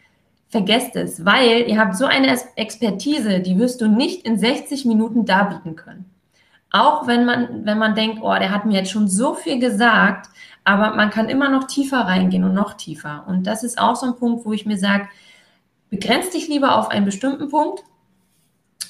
vergesst 0.49 0.95
es, 0.95 1.25
weil 1.25 1.67
ihr 1.67 1.79
habt 1.79 1.95
so 1.95 2.05
eine 2.05 2.37
Expertise, 2.55 3.39
die 3.39 3.57
wirst 3.57 3.81
du 3.81 3.87
nicht 3.87 4.25
in 4.25 4.37
60 4.37 4.85
Minuten 4.85 5.25
darbieten 5.25 5.75
können. 5.75 6.05
Auch 6.71 7.07
wenn 7.07 7.25
man, 7.25 7.65
wenn 7.65 7.77
man 7.77 7.95
denkt, 7.95 8.19
oh, 8.21 8.33
der 8.33 8.51
hat 8.51 8.65
mir 8.65 8.79
jetzt 8.79 8.91
schon 8.91 9.07
so 9.07 9.33
viel 9.33 9.59
gesagt, 9.59 10.29
aber 10.63 10.95
man 10.95 11.09
kann 11.09 11.29
immer 11.29 11.49
noch 11.49 11.65
tiefer 11.65 11.99
reingehen 11.99 12.43
und 12.43 12.53
noch 12.53 12.73
tiefer. 12.73 13.23
Und 13.27 13.47
das 13.47 13.63
ist 13.63 13.79
auch 13.79 13.95
so 13.95 14.07
ein 14.07 14.15
Punkt, 14.15 14.45
wo 14.45 14.51
ich 14.51 14.65
mir 14.65 14.77
sage, 14.77 15.07
begrenz 15.89 16.31
dich 16.31 16.47
lieber 16.47 16.77
auf 16.77 16.89
einen 16.89 17.05
bestimmten 17.05 17.49
Punkt 17.49 17.83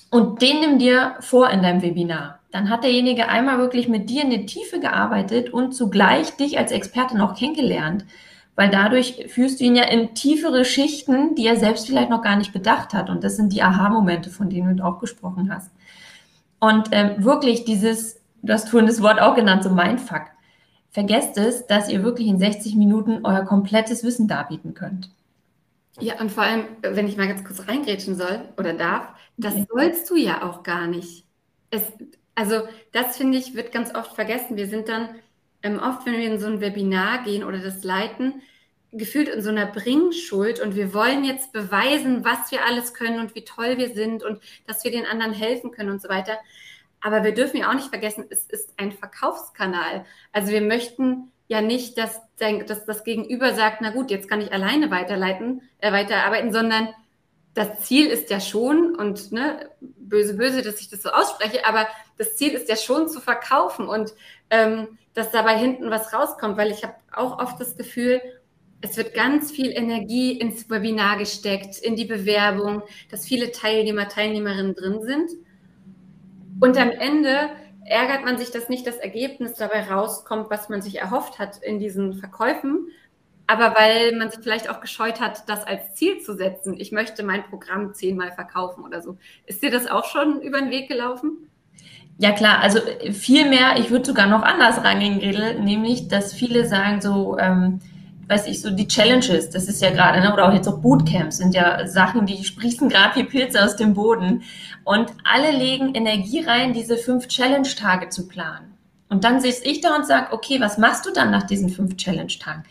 und 0.10 0.42
den 0.42 0.62
nimm 0.62 0.80
dir 0.80 1.16
vor 1.20 1.50
in 1.50 1.62
deinem 1.62 1.82
Webinar. 1.82 2.40
Dann 2.52 2.70
hat 2.70 2.84
derjenige 2.84 3.28
einmal 3.28 3.58
wirklich 3.58 3.90
mit 3.90 4.10
dir 4.10 4.24
in 4.24 4.30
die 4.30 4.46
Tiefe 4.46 4.80
gearbeitet 4.80 5.52
und 5.52 5.74
zugleich 5.74 6.38
dich 6.38 6.58
als 6.58 6.72
Experte 6.72 7.18
noch 7.18 7.38
kennengelernt 7.38 8.06
weil 8.56 8.70
dadurch 8.70 9.26
führst 9.28 9.60
du 9.60 9.66
ihn 9.66 9.76
ja 9.76 9.84
in 9.84 10.16
tiefere 10.16 10.64
Schichten, 10.64 11.36
die 11.36 11.46
er 11.46 11.58
selbst 11.58 11.88
vielleicht 11.88 12.10
noch 12.10 12.22
gar 12.22 12.38
nicht 12.38 12.54
bedacht 12.54 12.94
hat. 12.94 13.10
Und 13.10 13.24
das 13.24 13.36
sind 13.36 13.52
die 13.52 13.62
Aha-Momente, 13.62 14.30
von 14.30 14.50
denen 14.50 14.78
du 14.78 14.86
auch 14.86 15.00
gesprochen 15.00 15.54
hast. 15.54 15.72
Und 16.60 16.90
ähm, 16.92 17.24
wirklich 17.24 17.66
dieses, 17.66 18.22
du 18.42 18.54
hast 18.54 18.70
vorhin 18.70 18.88
das 18.88 19.02
Wort 19.02 19.20
auch 19.20 19.36
genannt, 19.36 19.64
so 19.64 19.70
Mindfuck. 19.70 20.24
Vergesst 20.90 21.38
es, 21.38 21.68
dass 21.68 21.90
ihr 21.90 22.04
wirklich 22.04 22.28
in 22.28 22.40
60 22.40 22.76
Minuten 22.76 23.26
euer 23.26 23.44
komplettes 23.44 24.04
Wissen 24.06 24.30
darbieten 24.30 24.74
könnt. 24.74 25.10
Ja, 26.00 26.20
und 26.20 26.32
vor 26.32 26.44
allem, 26.44 26.66
wenn 26.82 27.08
ich 27.08 27.18
mal 27.18 27.28
ganz 27.28 27.44
kurz 27.44 27.68
reingrätschen 27.68 28.16
soll 28.16 28.42
oder 28.58 28.74
darf, 28.74 29.10
das 29.38 29.54
okay. 29.54 29.66
sollst 29.70 30.10
du 30.10 30.16
ja 30.16 30.44
auch 30.44 30.64
gar 30.64 30.88
nicht. 30.88 31.26
Es, 31.70 31.84
also, 32.36 32.62
das 32.94 33.18
finde 33.18 33.38
ich, 33.38 33.56
wird 33.56 33.74
ganz 33.74 33.94
oft 33.94 34.14
vergessen. 34.16 34.56
Wir 34.56 34.68
sind 34.68 34.88
dann 34.88 35.10
ähm, 35.66 35.80
oft, 35.80 36.06
wenn 36.06 36.14
wir 36.14 36.32
in 36.32 36.40
so 36.40 36.46
ein 36.46 36.62
Webinar 36.62 37.24
gehen 37.24 37.44
oder 37.44 37.58
das 37.58 37.84
leiten, 37.84 38.42
gefühlt 38.92 39.28
in 39.28 39.42
so 39.42 39.50
einer 39.50 39.66
Bringschuld 39.66 40.62
und 40.62 40.76
wir 40.76 40.94
wollen 40.94 41.26
jetzt 41.26 41.52
beweisen, 41.52 42.24
was 42.24 42.52
wir 42.52 42.66
alles 42.66 42.94
können 42.94 43.20
und 43.20 43.36
wie 43.36 43.44
toll 43.44 43.78
wir 43.78 43.94
sind 43.94 44.24
und 44.24 44.40
dass 44.68 44.84
wir 44.84 44.92
den 44.92 45.06
anderen 45.06 45.34
helfen 45.34 45.72
können 45.72 45.90
und 45.90 46.02
so 46.02 46.08
weiter. 46.08 46.38
Aber 47.02 47.24
wir 47.24 47.34
dürfen 47.34 47.58
ja 47.58 47.70
auch 47.70 47.74
nicht 47.74 47.90
vergessen, 47.90 48.26
es 48.30 48.46
ist 48.46 48.74
ein 48.78 48.92
Verkaufskanal. 48.92 50.06
Also 50.32 50.52
wir 50.52 50.62
möchten 50.62 51.32
ja 51.48 51.62
nicht, 51.62 51.98
dass, 51.98 52.22
dass 52.38 52.86
das 52.86 53.04
Gegenüber 53.04 53.54
sagt, 53.54 53.82
na 53.82 53.90
gut, 53.90 54.12
jetzt 54.12 54.30
kann 54.30 54.42
ich 54.42 54.54
alleine 54.54 54.92
weiterleiten, 54.92 55.64
äh, 55.80 55.92
weiterarbeiten, 55.92 56.54
sondern 56.54 56.90
das 57.56 57.82
Ziel 57.82 58.08
ist 58.08 58.30
ja 58.30 58.40
schon, 58.40 58.96
und 58.96 59.32
ne, 59.32 59.70
böse, 59.82 60.36
böse, 60.36 60.62
dass 60.62 60.80
ich 60.80 60.90
das 60.90 61.02
so 61.02 61.10
ausspreche, 61.10 61.66
aber 61.66 61.88
das 62.18 62.36
Ziel 62.36 62.54
ist 62.54 62.70
ja 62.70 62.76
schon 62.76 63.10
zu 63.10 63.20
verkaufen 63.20 63.88
und 63.88 64.14
ähm, 64.50 64.98
dass 65.16 65.32
dabei 65.32 65.58
hinten 65.58 65.90
was 65.90 66.14
rauskommt, 66.14 66.58
weil 66.58 66.70
ich 66.72 66.84
habe 66.84 66.96
auch 67.12 67.40
oft 67.40 67.60
das 67.60 67.76
Gefühl, 67.76 68.22
es 68.82 68.98
wird 68.98 69.16
ganz 69.16 69.52
viel 69.52 69.72
Energie 69.72 70.34
ins 70.40 70.70
Webinar 70.70 71.18
gesteckt, 71.18 71.80
in 71.80 71.96
die 71.96 72.06
Bewerbung, 72.06 72.84
dass 73.10 73.26
viele 73.26 73.52
Teilnehmer, 73.52 74.08
Teilnehmerinnen 74.10 74.76
drin 74.76 75.02
sind. 75.02 75.32
Und 76.60 76.78
am 76.78 76.92
Ende 76.92 77.50
ärgert 77.86 78.26
man 78.26 78.38
sich, 78.38 78.52
dass 78.52 78.70
nicht 78.70 78.86
das 78.88 78.98
Ergebnis 78.98 79.54
dabei 79.56 79.90
rauskommt, 79.90 80.50
was 80.50 80.70
man 80.70 80.82
sich 80.82 81.00
erhofft 81.00 81.40
hat 81.40 81.58
in 81.64 81.80
diesen 81.80 82.14
Verkäufen. 82.14 82.88
aber 83.48 83.76
weil 83.76 84.16
man 84.16 84.30
sich 84.32 84.40
vielleicht 84.42 84.70
auch 84.70 84.82
gescheut 84.82 85.20
hat, 85.20 85.48
das 85.50 85.66
als 85.66 85.94
Ziel 85.96 86.20
zu 86.22 86.36
setzen. 86.36 86.76
Ich 86.80 86.92
möchte 86.92 87.24
mein 87.24 87.44
Programm 87.44 87.94
zehnmal 87.94 88.32
verkaufen 88.32 88.84
oder 88.84 89.02
so. 89.02 89.18
Ist 89.46 89.62
dir 89.64 89.72
das 89.72 89.88
auch 89.88 90.06
schon 90.06 90.42
über 90.42 90.60
den 90.60 90.72
Weg 90.72 90.88
gelaufen? 90.88 91.50
Ja 92.18 92.32
klar, 92.32 92.60
also 92.62 92.80
viel 93.12 93.50
mehr, 93.50 93.78
ich 93.78 93.92
würde 93.92 94.06
sogar 94.06 94.28
noch 94.28 94.42
anders 94.44 94.84
rangehen, 94.84 95.20
Gretel, 95.20 95.60
nämlich, 95.60 96.08
dass 96.08 96.34
viele 96.34 96.66
sagen 96.66 97.02
so, 97.02 97.38
ähm, 97.38 97.82
weiß 98.28 98.48
ich, 98.48 98.62
so 98.62 98.72
die 98.72 98.88
Challenges, 98.88 99.50
das 99.50 99.68
ist 99.68 99.82
ja 99.82 99.92
gerade, 99.92 100.22
ne, 100.22 100.34
oder 100.34 100.48
auch 100.48 100.54
jetzt 100.54 100.68
auch 100.68 100.80
Bootcamps 100.80 101.38
sind 101.38 101.54
ja 101.54 101.86
Sachen, 101.88 102.26
die 102.26 102.44
sprießen 102.44 102.90
gerade 102.90 103.16
wie 103.18 103.24
Pilze 103.24 103.64
aus 103.64 103.76
dem 103.76 103.94
Boden. 103.94 104.44
Und 104.84 105.12
alle 105.24 105.52
legen 105.52 105.94
Energie 105.94 106.42
rein, 106.42 106.74
diese 106.74 106.98
fünf 106.98 107.28
Challenge-Tage 107.28 108.10
zu 108.10 108.28
planen. 108.28 108.78
Und 109.10 109.24
dann 109.24 109.42
sehe 109.42 109.54
ich 109.64 109.82
da 109.82 109.96
und 109.96 110.08
sage, 110.08 110.32
okay, 110.32 110.60
was 110.60 110.78
machst 110.78 111.06
du 111.06 111.12
dann 111.12 111.32
nach 111.32 111.44
diesen 111.44 111.70
fünf 111.70 111.98
Challenge-Tagen? 111.98 112.64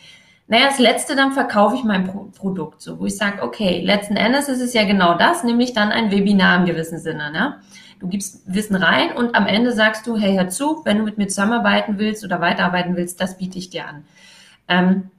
Naja, 0.47 0.67
das 0.67 0.79
letzte, 0.79 1.17
dann 1.17 1.33
verkaufe 1.33 1.77
ich 1.77 1.85
mein 1.85 2.05
Pro 2.05 2.31
Produkt, 2.37 2.83
so, 2.83 2.99
wo 2.99 3.07
ich 3.07 3.17
sage, 3.17 3.43
okay, 3.43 3.81
letzten 3.83 4.17
Endes 4.17 4.49
ist 4.49 4.61
es 4.61 4.75
ja 4.75 4.85
genau 4.85 5.17
das, 5.17 5.45
nämlich 5.45 5.73
dann 5.73 5.91
ein 5.91 6.11
Webinar 6.11 6.59
im 6.59 6.67
gewissen 6.67 6.99
Sinne, 6.99 7.31
ne? 7.31 7.61
Du 8.05 8.11
gibst 8.11 8.43
Wissen 8.45 8.77
rein 8.77 9.17
und 9.17 9.35
am 9.35 9.47
Ende 9.47 9.73
sagst 9.73 10.07
du, 10.07 10.19
hey, 10.19 10.37
hör 10.37 10.51
zu, 10.51 10.83
wenn 10.85 10.99
du 10.99 11.05
mit 11.05 11.17
mir 11.17 11.27
zusammenarbeiten 11.27 11.99
willst 11.99 12.23
oder 12.23 12.39
weiterarbeiten 12.39 12.97
willst, 12.97 13.19
das 13.19 13.39
biete 13.39 13.57
ich 13.57 13.71
dir 13.71 13.89
an. 13.89 14.05
Ähm, 14.69 15.11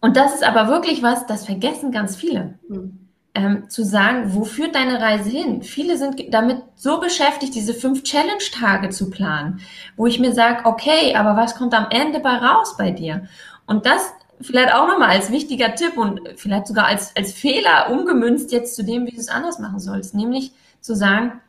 und 0.00 0.16
das 0.16 0.34
ist 0.34 0.42
aber 0.42 0.68
wirklich 0.68 1.02
was, 1.02 1.26
das 1.26 1.44
vergessen 1.44 1.92
ganz 1.92 2.16
viele. 2.16 2.54
Mhm. 2.70 3.00
Ähm, 3.34 3.68
zu 3.68 3.84
sagen, 3.84 4.32
wo 4.32 4.44
führt 4.44 4.74
deine 4.74 4.98
Reise 4.98 5.28
hin? 5.28 5.62
Viele 5.62 5.98
sind 5.98 6.32
damit 6.32 6.62
so 6.74 7.00
beschäftigt, 7.00 7.54
diese 7.54 7.74
fünf 7.74 8.02
Challenge-Tage 8.02 8.88
zu 8.88 9.10
planen, 9.10 9.60
wo 9.98 10.06
ich 10.06 10.18
mir 10.18 10.32
sage, 10.32 10.64
okay, 10.64 11.14
aber 11.16 11.36
was 11.36 11.54
kommt 11.54 11.74
am 11.74 11.88
Ende 11.90 12.20
bei 12.20 12.34
raus 12.34 12.78
bei 12.78 12.92
dir? 12.92 13.28
Und 13.66 13.84
das 13.84 14.10
vielleicht 14.40 14.72
auch 14.72 14.88
nochmal 14.88 15.10
als 15.10 15.30
wichtiger 15.30 15.74
Tipp 15.74 15.98
und 15.98 16.20
vielleicht 16.36 16.66
sogar 16.66 16.86
als, 16.86 17.14
als 17.14 17.34
Fehler 17.34 17.90
umgemünzt 17.90 18.52
jetzt 18.52 18.74
zu 18.74 18.84
dem, 18.84 19.04
wie 19.04 19.10
du 19.10 19.20
es 19.20 19.28
anders 19.28 19.58
machen 19.58 19.80
sollst, 19.80 20.14
nämlich 20.14 20.52
zu 20.80 20.94
sagen, 20.94 21.42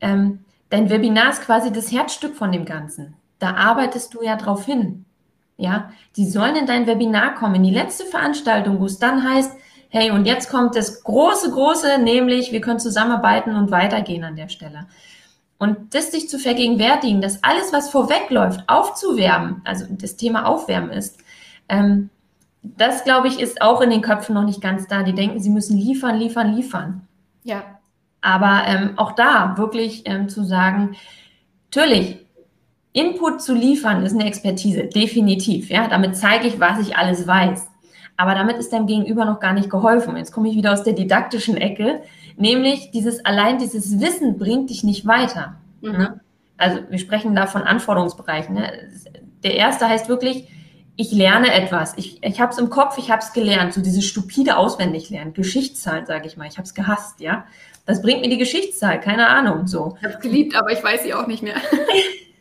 ähm, 0.00 0.44
dein 0.70 0.90
Webinar 0.90 1.30
ist 1.30 1.42
quasi 1.42 1.72
das 1.72 1.92
Herzstück 1.92 2.36
von 2.36 2.52
dem 2.52 2.64
Ganzen. 2.64 3.14
Da 3.38 3.54
arbeitest 3.54 4.14
du 4.14 4.22
ja 4.22 4.36
drauf 4.36 4.64
hin. 4.64 5.04
Ja, 5.56 5.92
die 6.16 6.28
sollen 6.28 6.56
in 6.56 6.66
dein 6.66 6.86
Webinar 6.86 7.34
kommen, 7.36 7.54
in 7.56 7.62
die 7.62 7.70
letzte 7.70 8.04
Veranstaltung, 8.04 8.80
wo 8.80 8.86
es 8.86 8.98
dann 8.98 9.28
heißt, 9.28 9.56
hey, 9.88 10.10
und 10.10 10.24
jetzt 10.24 10.50
kommt 10.50 10.74
das 10.74 11.04
große, 11.04 11.52
große, 11.52 11.98
nämlich 11.98 12.50
wir 12.50 12.60
können 12.60 12.80
zusammenarbeiten 12.80 13.54
und 13.54 13.70
weitergehen 13.70 14.24
an 14.24 14.34
der 14.34 14.48
Stelle. 14.48 14.86
Und 15.58 15.94
das 15.94 16.10
sich 16.10 16.28
zu 16.28 16.40
vergegenwärtigen, 16.40 17.20
dass 17.20 17.44
alles, 17.44 17.72
was 17.72 17.90
vorwegläuft, 17.90 18.64
aufzuwärmen, 18.66 19.62
also 19.64 19.86
das 19.88 20.16
Thema 20.16 20.46
Aufwärmen 20.46 20.90
ist, 20.90 21.20
ähm, 21.68 22.10
das, 22.64 23.04
glaube 23.04 23.28
ich, 23.28 23.38
ist 23.38 23.62
auch 23.62 23.80
in 23.80 23.90
den 23.90 24.00
Köpfen 24.00 24.34
noch 24.34 24.44
nicht 24.44 24.60
ganz 24.60 24.88
da. 24.88 25.02
Die 25.02 25.14
denken, 25.14 25.38
sie 25.38 25.50
müssen 25.50 25.76
liefern, 25.76 26.16
liefern, 26.16 26.54
liefern. 26.54 27.06
Ja. 27.44 27.62
Aber 28.24 28.62
ähm, 28.66 28.94
auch 28.96 29.12
da 29.12 29.58
wirklich 29.58 30.04
ähm, 30.06 30.30
zu 30.30 30.44
sagen, 30.44 30.96
natürlich, 31.66 32.24
Input 32.94 33.42
zu 33.42 33.52
liefern 33.54 34.06
ist 34.06 34.14
eine 34.14 34.24
Expertise, 34.24 34.84
definitiv. 34.84 35.68
Ja, 35.68 35.88
damit 35.88 36.16
zeige 36.16 36.46
ich, 36.48 36.58
was 36.58 36.78
ich 36.78 36.96
alles 36.96 37.26
weiß. 37.26 37.68
Aber 38.16 38.34
damit 38.34 38.56
ist 38.56 38.72
deinem 38.72 38.86
Gegenüber 38.86 39.26
noch 39.26 39.40
gar 39.40 39.52
nicht 39.52 39.68
geholfen. 39.68 40.16
Jetzt 40.16 40.32
komme 40.32 40.48
ich 40.48 40.56
wieder 40.56 40.72
aus 40.72 40.84
der 40.84 40.94
didaktischen 40.94 41.58
Ecke, 41.58 42.00
nämlich 42.38 42.92
dieses 42.92 43.22
allein 43.26 43.58
dieses 43.58 44.00
Wissen 44.00 44.38
bringt 44.38 44.70
dich 44.70 44.84
nicht 44.84 45.06
weiter. 45.06 45.56
Mhm. 45.82 45.92
Ne? 45.92 46.20
Also 46.56 46.78
wir 46.88 46.98
sprechen 46.98 47.36
da 47.36 47.46
von 47.46 47.62
Anforderungsbereichen. 47.62 48.54
Ne? 48.54 48.88
Der 49.42 49.54
erste 49.54 49.86
heißt 49.86 50.08
wirklich, 50.08 50.48
ich 50.96 51.12
lerne 51.12 51.52
etwas. 51.52 51.92
Ich, 51.98 52.22
ich 52.22 52.40
habe 52.40 52.52
es 52.52 52.58
im 52.58 52.70
Kopf, 52.70 52.96
ich 52.96 53.10
habe 53.10 53.20
es 53.20 53.34
gelernt. 53.34 53.74
So 53.74 53.82
dieses 53.82 54.06
stupide 54.06 54.56
Auswendiglernen, 54.56 55.34
Geschichtszahlen, 55.34 56.06
sage 56.06 56.26
ich 56.26 56.38
mal. 56.38 56.46
Ich 56.46 56.56
habe 56.56 56.62
es 56.62 56.72
gehasst, 56.72 57.20
ja. 57.20 57.44
Das 57.86 58.00
bringt 58.00 58.22
mir 58.22 58.30
die 58.30 58.38
Geschichtszahl, 58.38 59.00
keine 59.00 59.28
Ahnung. 59.28 59.66
So. 59.66 59.96
Ich 59.98 60.04
habe 60.04 60.14
es 60.14 60.20
geliebt, 60.20 60.56
aber 60.56 60.72
ich 60.72 60.82
weiß 60.82 61.02
sie 61.02 61.14
auch 61.14 61.26
nicht 61.26 61.42
mehr. 61.42 61.56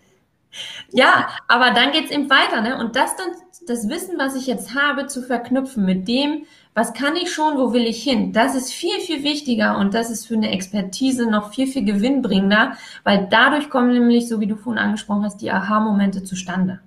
ja, 0.92 1.28
aber 1.48 1.72
dann 1.72 1.92
geht's 1.92 2.12
eben 2.12 2.30
weiter, 2.30 2.62
ne? 2.62 2.78
Und 2.78 2.96
das 2.96 3.16
dann, 3.16 3.28
das 3.68 3.90
Wissen, 3.90 4.18
was 4.18 4.36
ich 4.36 4.48
jetzt 4.48 4.74
habe, 4.76 5.08
zu 5.08 5.22
verknüpfen 5.22 5.86
mit 5.86 6.08
dem, 6.08 6.46
was 6.74 6.94
kann 6.94 7.16
ich 7.16 7.32
schon, 7.32 7.58
wo 7.58 7.72
will 7.74 7.86
ich 7.86 8.02
hin? 8.02 8.34
Das 8.34 8.56
ist 8.56 8.72
viel, 8.72 9.00
viel 9.00 9.24
wichtiger 9.24 9.78
und 9.78 9.94
das 9.94 10.10
ist 10.10 10.26
für 10.26 10.34
eine 10.34 10.52
Expertise 10.52 11.30
noch 11.30 11.54
viel, 11.54 11.68
viel 11.68 11.86
gewinnbringender, 11.86 12.74
weil 13.04 13.28
dadurch 13.30 13.70
kommen 13.70 13.94
nämlich, 13.94 14.28
so 14.28 14.40
wie 14.40 14.48
du 14.48 14.56
vorhin 14.56 14.82
angesprochen 14.82 15.24
hast, 15.24 15.38
die 15.42 15.52
Aha-Momente 15.52 16.24
zustande. 16.24 16.80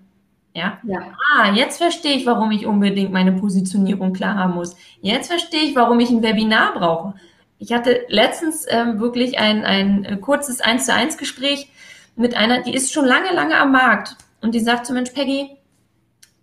Ja? 0.55 0.79
ja. 0.83 1.01
Ah, 1.35 1.53
jetzt 1.53 1.79
verstehe 1.79 2.17
ich, 2.17 2.27
warum 2.27 2.51
ich 2.51 2.67
unbedingt 2.67 3.13
meine 3.13 3.33
Positionierung 3.33 4.13
klar 4.13 4.37
haben 4.37 4.55
muss. 4.55 4.75
Jetzt 5.03 5.29
verstehe 5.29 5.61
ich, 5.61 5.77
warum 5.77 6.01
ich 6.01 6.11
ein 6.11 6.23
Webinar 6.23 6.73
brauche. 6.75 7.15
Ich 7.59 7.73
hatte 7.73 8.03
letztens 8.09 8.67
ähm, 8.69 9.01
wirklich 9.01 9.39
ein, 9.39 9.65
ein 9.65 10.05
äh, 10.05 10.17
kurzes 10.17 10.61
1 10.61 10.87
zu 10.87 10.93
1 10.93 11.17
Gespräch 11.17 11.71
mit 12.15 12.37
einer, 12.37 12.63
die 12.63 12.75
ist 12.75 12.93
schon 12.93 13.07
lange, 13.07 13.33
lange 13.33 13.57
am 13.59 13.73
Markt 13.73 14.17
und 14.41 14.55
die 14.55 14.61
sagt 14.61 14.87
zu 14.87 14.93
Mensch, 14.93 15.11
Peggy, 15.11 15.51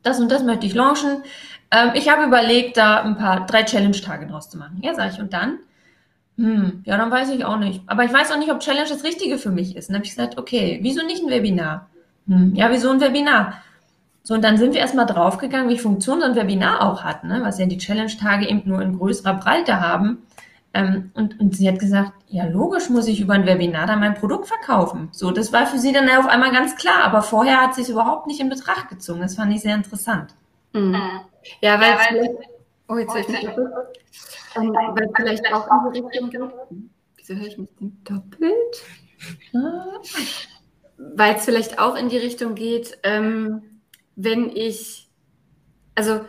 das 0.01 0.19
und 0.19 0.31
das 0.31 0.43
möchte 0.43 0.65
ich 0.65 0.73
launchen. 0.73 1.23
Ähm, 1.71 1.91
ich 1.95 2.09
habe 2.09 2.23
überlegt, 2.23 2.77
da 2.77 3.01
ein 3.01 3.17
paar, 3.17 3.45
drei 3.45 3.63
Challenge-Tage 3.63 4.27
draus 4.27 4.49
zu 4.49 4.57
machen. 4.57 4.79
Ja, 4.81 4.93
sage 4.93 5.11
ich. 5.13 5.19
Und 5.19 5.33
dann? 5.33 5.59
Hm, 6.37 6.81
ja, 6.85 6.97
dann 6.97 7.11
weiß 7.11 7.29
ich 7.29 7.45
auch 7.45 7.57
nicht. 7.57 7.81
Aber 7.85 8.03
ich 8.03 8.13
weiß 8.13 8.31
auch 8.31 8.37
nicht, 8.37 8.51
ob 8.51 8.59
Challenge 8.59 8.89
das 8.89 9.03
Richtige 9.03 9.37
für 9.37 9.51
mich 9.51 9.75
ist. 9.75 9.89
Und 9.89 9.93
dann 9.93 9.99
habe 9.99 10.05
ich 10.05 10.15
gesagt, 10.15 10.37
okay, 10.37 10.79
wieso 10.81 11.05
nicht 11.05 11.23
ein 11.23 11.29
Webinar? 11.29 11.89
Hm, 12.27 12.55
ja, 12.55 12.71
wieso 12.71 12.89
ein 12.89 13.01
Webinar? 13.01 13.61
So, 14.23 14.33
und 14.35 14.43
dann 14.43 14.57
sind 14.57 14.73
wir 14.73 14.79
erstmal 14.79 15.05
draufgegangen, 15.05 15.69
wie 15.69 15.77
Funktion 15.77 16.21
so 16.21 16.25
ein 16.25 16.35
Webinar 16.35 16.81
auch 16.81 17.03
hat, 17.03 17.25
ne? 17.25 17.41
was 17.43 17.59
ja 17.59 17.65
die 17.65 17.77
Challenge-Tage 17.77 18.47
eben 18.47 18.61
nur 18.65 18.81
in 18.81 18.97
größerer 18.97 19.33
Breite 19.33 19.81
haben. 19.81 20.19
Ähm, 20.75 21.11
und, 21.13 21.39
und 21.39 21.55
sie 21.55 21.67
hat 21.67 21.77
gesagt, 21.77 22.13
ja, 22.27 22.45
logisch 22.45 22.89
muss 22.89 23.07
ich 23.07 23.21
über 23.21 23.33
ein 23.33 23.45
Webinar 23.45 23.85
dann 23.85 23.99
mein 23.99 24.15
Produkt 24.15 24.47
verkaufen. 24.47 25.09
So, 25.11 25.29
das 25.29 25.53
war 25.53 25.67
für 25.67 25.77
sie 25.77 25.93
dann 25.93 26.09
auf 26.09 26.25
einmal 26.25 26.51
ganz 26.51 26.75
klar, 26.75 27.03
aber 27.03 27.21
vorher 27.21 27.61
hat 27.61 27.75
sie 27.75 27.81
es 27.81 27.89
überhaupt 27.89 28.25
nicht 28.25 28.39
in 28.39 28.49
Betracht 28.49 28.89
gezogen. 28.89 29.21
Das 29.21 29.35
fand 29.35 29.53
ich 29.53 29.61
sehr 29.61 29.75
interessant. 29.75 30.33
Mhm. 30.73 30.95
Ja, 31.61 31.79
weil, 31.79 31.91
ja, 31.91 31.97
weil 31.99 32.37
oh, 32.87 32.97
jetzt 32.97 33.13
höre 33.13 33.21
ich 33.21 33.27
mich 33.27 33.41
doppelt. 33.41 33.71
Ähm, 34.55 34.73
weil 34.73 35.09
vielleicht 35.15 35.53
auch 35.53 35.67
in 35.67 35.93
die 35.93 35.99
Richtung 35.99 36.29
geht. 36.29 36.41
Wieso 37.17 37.35
höre 37.35 37.47
ich 37.47 37.57
mich 37.57 37.69
denn 37.79 37.97
doppelt? 38.03 38.83
Weil 40.97 41.35
es 41.35 41.45
vielleicht 41.45 41.79
auch 41.79 41.95
in 41.95 42.09
die 42.09 42.17
Richtung 42.17 42.55
geht, 42.55 42.97
ähm, 43.03 43.61
wenn 44.15 44.49
ich, 44.49 45.07
also 45.95 46.21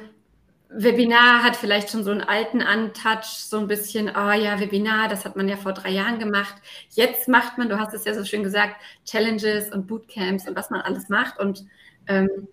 Webinar 0.77 1.43
hat 1.43 1.57
vielleicht 1.57 1.91
schon 1.91 2.05
so 2.05 2.11
einen 2.11 2.21
alten 2.21 2.61
Antouch, 2.61 3.25
so 3.25 3.59
ein 3.59 3.69
bisschen, 3.69 4.09
oh 4.09 4.33
ja, 4.33 4.59
Webinar, 4.59 5.09
das 5.09 5.25
hat 5.25 5.37
man 5.37 5.49
ja 5.49 5.57
vor 5.57 5.73
drei 5.73 5.91
Jahren 5.91 6.19
gemacht. 6.19 6.55
Jetzt 6.91 7.29
macht 7.29 7.59
man, 7.59 7.69
du 7.69 7.79
hast 7.79 7.95
es 7.95 8.05
ja 8.05 8.15
so 8.15 8.25
schön 8.25 8.43
gesagt, 8.43 8.77
Challenges 9.05 9.71
und 9.71 9.87
Bootcamps 9.87 10.49
und 10.49 10.57
was 10.57 10.71
man 10.71 10.81
alles 10.81 11.09
macht. 11.09 11.39
Und 11.39 11.65
ähm, 12.09 12.49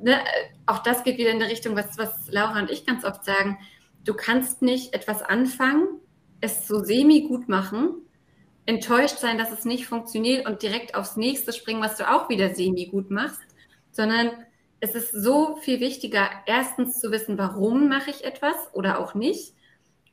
ne, 0.00 0.20
auch 0.66 0.78
das 0.78 1.04
geht 1.04 1.18
wieder 1.18 1.30
in 1.30 1.40
die 1.40 1.46
Richtung, 1.46 1.74
was, 1.76 1.98
was 1.98 2.30
Laura 2.30 2.60
und 2.60 2.70
ich 2.70 2.86
ganz 2.86 3.04
oft 3.04 3.24
sagen. 3.24 3.58
Du 4.04 4.14
kannst 4.14 4.62
nicht 4.62 4.94
etwas 4.94 5.22
anfangen, 5.22 5.86
es 6.40 6.68
so 6.68 6.84
semi 6.84 7.22
gut 7.22 7.48
machen, 7.48 8.02
enttäuscht 8.66 9.18
sein, 9.18 9.36
dass 9.36 9.50
es 9.50 9.64
nicht 9.64 9.86
funktioniert 9.86 10.46
und 10.46 10.62
direkt 10.62 10.94
aufs 10.94 11.16
nächste 11.16 11.52
springen, 11.52 11.82
was 11.82 11.96
du 11.96 12.08
auch 12.08 12.28
wieder 12.28 12.54
semi 12.54 12.86
gut 12.86 13.10
machst 13.10 13.40
sondern 13.96 14.30
es 14.80 14.94
ist 14.94 15.12
so 15.12 15.56
viel 15.56 15.80
wichtiger, 15.80 16.28
erstens 16.46 17.00
zu 17.00 17.10
wissen, 17.10 17.38
warum 17.38 17.88
mache 17.88 18.10
ich 18.10 18.24
etwas 18.24 18.54
oder 18.72 18.98
auch 18.98 19.14
nicht. 19.14 19.54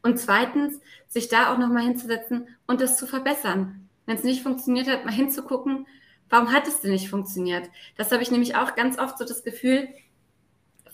Und 0.01 0.19
zweitens, 0.19 0.79
sich 1.07 1.27
da 1.27 1.53
auch 1.53 1.57
nochmal 1.57 1.83
hinzusetzen 1.83 2.47
und 2.67 2.81
das 2.81 2.97
zu 2.97 3.07
verbessern. 3.07 3.89
Wenn 4.05 4.17
es 4.17 4.23
nicht 4.23 4.43
funktioniert 4.43 4.87
hat, 4.87 5.05
mal 5.05 5.13
hinzugucken, 5.13 5.87
warum 6.29 6.51
hat 6.51 6.67
es 6.67 6.81
denn 6.81 6.91
nicht 6.91 7.09
funktioniert? 7.09 7.69
Das 7.97 8.11
habe 8.11 8.23
ich 8.23 8.31
nämlich 8.31 8.55
auch 8.55 8.75
ganz 8.75 8.97
oft 8.99 9.17
so 9.17 9.25
das 9.25 9.43
Gefühl, 9.43 9.87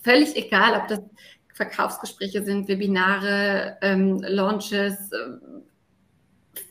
völlig 0.02 0.36
egal, 0.36 0.80
ob 0.80 0.88
das 0.88 1.00
Verkaufsgespräche 1.54 2.44
sind, 2.44 2.68
Webinare, 2.68 3.78
ähm, 3.82 4.18
Launches, 4.20 5.12
äh, 5.12 5.38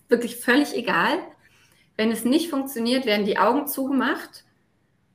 wirklich 0.07 0.37
völlig 0.37 0.75
egal. 0.75 1.19
Wenn 1.97 2.11
es 2.11 2.25
nicht 2.25 2.49
funktioniert, 2.49 3.05
werden 3.05 3.25
die 3.25 3.37
Augen 3.37 3.67
zugemacht 3.67 4.45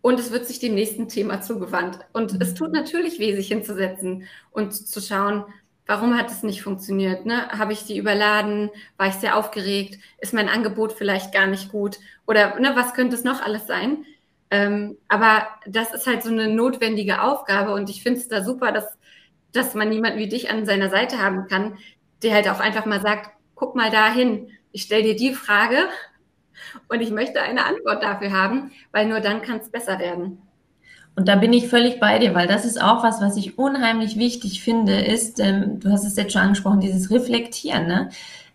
und 0.05 0.21
es 0.21 0.33
wird 0.33 0.47
sich 0.47 0.59
dem 0.59 0.75
nächsten 0.75 1.09
Thema 1.09 1.41
zugewandt. 1.41 1.99
Und 2.13 2.39
es 2.43 2.53
tut 2.53 2.73
natürlich 2.73 3.19
weh, 3.19 3.35
sich 3.35 3.49
hinzusetzen 3.49 4.25
und 4.51 4.75
zu 4.75 5.01
schauen, 5.01 5.47
warum 5.87 6.19
hat 6.19 6.31
es 6.31 6.43
nicht 6.43 6.61
funktioniert? 6.61 7.25
Ne? 7.25 7.49
Habe 7.49 7.73
ich 7.73 7.87
die 7.87 7.97
überladen? 7.97 8.69
War 8.99 9.07
ich 9.07 9.15
sehr 9.15 9.35
aufgeregt? 9.35 9.99
Ist 10.19 10.35
mein 10.35 10.51
Angebot 10.51 10.93
vielleicht 10.93 11.33
gar 11.33 11.47
nicht 11.47 11.73
gut? 11.73 11.97
Oder 12.27 12.61
ne, 12.61 12.73
was 12.75 12.93
könnte 12.93 13.17
es 13.17 13.25
noch 13.25 13.41
alles 13.41 13.67
sein? 13.67 14.05
Ähm, 14.51 14.99
aber 15.09 15.47
das 15.67 15.95
ist 15.95 16.07
halt 16.07 16.23
so 16.23 16.29
eine 16.29 16.49
notwendige 16.49 17.23
Aufgabe 17.23 17.73
und 17.73 17.89
ich 17.89 18.03
finde 18.03 18.21
es 18.21 18.29
da 18.29 18.45
super, 18.45 18.73
dass, 18.73 18.99
dass 19.53 19.73
man 19.73 19.91
jemanden 19.91 20.19
wie 20.19 20.29
dich 20.29 20.51
an 20.51 20.67
seiner 20.67 20.91
Seite 20.91 21.17
haben 21.19 21.47
kann, 21.49 21.79
der 22.23 22.35
halt 22.35 22.51
auch 22.51 22.61
einfach 22.61 22.85
mal 22.85 23.01
sagt, 23.01 23.31
guck 23.55 23.75
mal 23.75 23.91
dahin, 23.91 24.51
ich 24.71 24.83
stelle 24.83 25.05
dir 25.05 25.17
die 25.17 25.33
Frage 25.33 25.89
und 26.89 27.01
ich 27.01 27.11
möchte 27.11 27.41
eine 27.41 27.65
Antwort 27.67 28.03
dafür 28.03 28.33
haben, 28.33 28.73
weil 28.93 29.07
nur 29.07 29.21
dann 29.21 29.43
kann 29.43 29.59
es 29.59 29.71
besser 29.71 29.99
werden. 29.99 30.39
Und 31.17 31.29
da 31.29 31.37
bin 31.37 31.53
ich 31.53 31.69
völlig 31.69 32.01
bei 32.01 32.19
dir, 32.19 32.35
weil 32.35 32.49
das 32.49 32.65
ist 32.65 32.83
auch 32.83 33.05
was, 33.05 33.21
was 33.21 33.37
ich 33.37 33.57
unheimlich 33.59 34.19
wichtig 34.19 34.63
finde, 34.63 35.01
ist, 35.01 35.39
ähm, 35.39 35.79
du 35.79 35.91
hast 35.91 36.05
es 36.05 36.17
jetzt 36.17 36.33
schon 36.33 36.43
angesprochen, 36.43 36.81
dieses 36.81 37.11
Reflektieren. 37.11 37.87
Ne? 37.87 38.09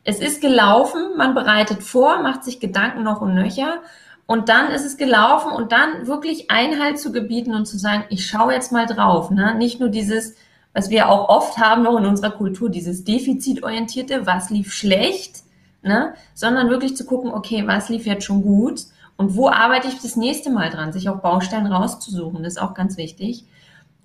Es 0.03 0.19
ist 0.19 0.41
gelaufen, 0.41 1.15
man 1.17 1.33
bereitet 1.33 1.83
vor, 1.83 2.21
macht 2.21 2.43
sich 2.43 2.59
Gedanken 2.59 3.03
noch 3.03 3.21
und 3.21 3.33
nöcher 3.33 3.81
und 4.25 4.49
dann 4.49 4.71
ist 4.71 4.85
es 4.85 4.97
gelaufen 4.97 5.51
und 5.51 5.71
dann 5.71 6.05
wirklich 6.05 6.51
Einhalt 6.51 6.99
zu 6.99 7.12
gebieten 7.12 7.55
und 7.55 7.65
zu 7.65 7.79
sagen, 7.79 8.03
ich 8.09 8.27
schaue 8.27 8.53
jetzt 8.53 8.71
mal 8.71 8.85
drauf. 8.85 9.31
Ne? 9.31 9.55
Nicht 9.55 9.79
nur 9.79 9.89
dieses, 9.89 10.35
was 10.73 10.89
wir 10.89 11.09
auch 11.09 11.29
oft 11.29 11.57
haben 11.57 11.83
noch 11.83 11.97
in 11.97 12.05
unserer 12.05 12.31
Kultur, 12.31 12.69
dieses 12.69 13.03
defizitorientierte, 13.05 14.27
was 14.27 14.49
lief 14.49 14.73
schlecht, 14.73 15.43
ne? 15.81 16.13
sondern 16.33 16.69
wirklich 16.69 16.95
zu 16.95 17.05
gucken, 17.05 17.31
okay, 17.31 17.65
was 17.67 17.89
lief 17.89 18.05
jetzt 18.05 18.25
schon 18.25 18.41
gut 18.41 18.81
und 19.17 19.35
wo 19.35 19.49
arbeite 19.49 19.87
ich 19.87 20.01
das 20.01 20.15
nächste 20.15 20.49
Mal 20.49 20.69
dran, 20.69 20.93
sich 20.93 21.09
auch 21.09 21.19
Baustellen 21.19 21.67
rauszusuchen, 21.67 22.43
das 22.43 22.53
ist 22.53 22.61
auch 22.61 22.73
ganz 22.73 22.97
wichtig. 22.97 23.45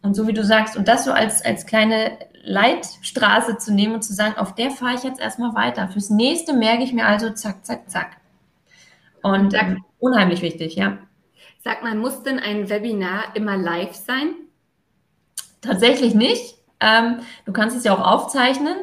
Und 0.02 0.14
so 0.14 0.26
wie 0.26 0.34
du 0.34 0.44
sagst, 0.44 0.76
und 0.76 0.87
das 0.87 1.04
so 1.04 1.12
als, 1.12 1.42
als 1.42 1.64
kleine 1.64 2.18
Leitstraße 2.42 3.56
zu 3.56 3.72
nehmen 3.72 3.94
und 3.94 4.02
zu 4.02 4.12
sagen, 4.12 4.37
auf 4.37 4.54
der 4.54 4.70
fahre 4.70 4.96
ich 4.96 5.02
jetzt 5.02 5.20
erstmal 5.20 5.54
weiter. 5.54 5.88
Fürs 5.88 6.10
nächste 6.10 6.52
merke 6.52 6.82
ich 6.82 6.92
mir 6.92 7.06
also 7.06 7.30
zack, 7.30 7.64
zack, 7.64 7.88
zack. 7.88 8.16
Und 9.22 9.54
ähm, 9.54 9.82
unheimlich 9.98 10.42
wichtig, 10.42 10.74
ja. 10.74 10.98
Sag 11.62 11.82
mal, 11.82 11.94
muss 11.94 12.22
denn 12.22 12.38
ein 12.38 12.68
Webinar 12.68 13.34
immer 13.34 13.56
live 13.56 13.94
sein? 13.94 14.34
Tatsächlich 15.62 16.14
nicht. 16.14 16.56
Ähm, 16.80 17.20
du 17.46 17.52
kannst 17.52 17.74
es 17.74 17.84
ja 17.84 17.94
auch 17.94 18.06
aufzeichnen. 18.06 18.76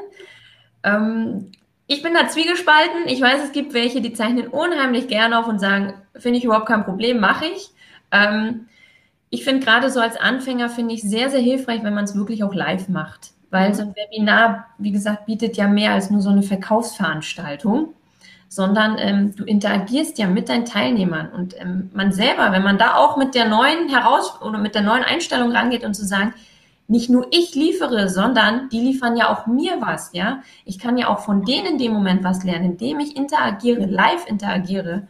Ähm, 0.83 1.51
ich 1.91 2.01
bin 2.01 2.13
da 2.13 2.29
zwiegespalten. 2.29 3.07
Ich 3.07 3.19
weiß, 3.19 3.43
es 3.43 3.51
gibt 3.51 3.73
welche, 3.73 3.99
die 3.99 4.13
zeichnen 4.13 4.47
unheimlich 4.47 5.09
gerne 5.09 5.37
auf 5.37 5.47
und 5.47 5.59
sagen, 5.59 5.93
finde 6.15 6.37
ich 6.37 6.45
überhaupt 6.45 6.67
kein 6.67 6.85
Problem, 6.85 7.19
mache 7.19 7.45
ich. 7.47 7.69
Ähm, 8.13 8.67
ich 9.29 9.43
finde 9.43 9.65
gerade 9.65 9.89
so 9.89 9.99
als 9.99 10.15
Anfänger 10.15 10.69
finde 10.69 10.93
ich 10.93 11.01
sehr, 11.01 11.29
sehr 11.29 11.41
hilfreich, 11.41 11.83
wenn 11.83 11.93
man 11.93 12.05
es 12.05 12.15
wirklich 12.15 12.45
auch 12.45 12.53
live 12.53 12.87
macht. 12.87 13.31
Weil 13.49 13.69
mhm. 13.69 13.73
so 13.73 13.81
ein 13.81 13.95
Webinar, 13.95 14.67
wie 14.77 14.93
gesagt, 14.93 15.25
bietet 15.25 15.57
ja 15.57 15.67
mehr 15.67 15.91
als 15.91 16.09
nur 16.09 16.21
so 16.21 16.29
eine 16.29 16.43
Verkaufsveranstaltung, 16.43 17.93
sondern 18.47 18.95
ähm, 18.97 19.35
du 19.35 19.43
interagierst 19.43 20.17
ja 20.17 20.27
mit 20.27 20.47
deinen 20.47 20.63
Teilnehmern 20.63 21.29
und 21.33 21.59
ähm, 21.59 21.89
man 21.93 22.13
selber, 22.13 22.53
wenn 22.53 22.63
man 22.63 22.77
da 22.77 22.95
auch 22.95 23.17
mit 23.17 23.35
der 23.35 23.49
neuen 23.49 23.89
Heraus 23.89 24.41
oder 24.41 24.59
mit 24.59 24.75
der 24.75 24.81
neuen 24.81 25.03
Einstellung 25.03 25.51
rangeht 25.51 25.83
und 25.83 25.93
zu 25.93 26.05
sagen, 26.05 26.33
nicht 26.91 27.09
nur 27.09 27.27
ich 27.31 27.55
liefere, 27.55 28.09
sondern 28.09 28.67
die 28.67 28.81
liefern 28.81 29.15
ja 29.15 29.29
auch 29.29 29.47
mir 29.47 29.79
was, 29.79 30.11
ja. 30.11 30.41
Ich 30.65 30.77
kann 30.77 30.97
ja 30.97 31.07
auch 31.07 31.19
von 31.19 31.45
denen 31.45 31.65
in 31.67 31.77
dem 31.77 31.93
Moment 31.93 32.21
was 32.23 32.43
lernen, 32.43 32.71
indem 32.71 32.99
ich 32.99 33.15
interagiere, 33.15 33.85
live 33.85 34.27
interagiere, 34.27 35.07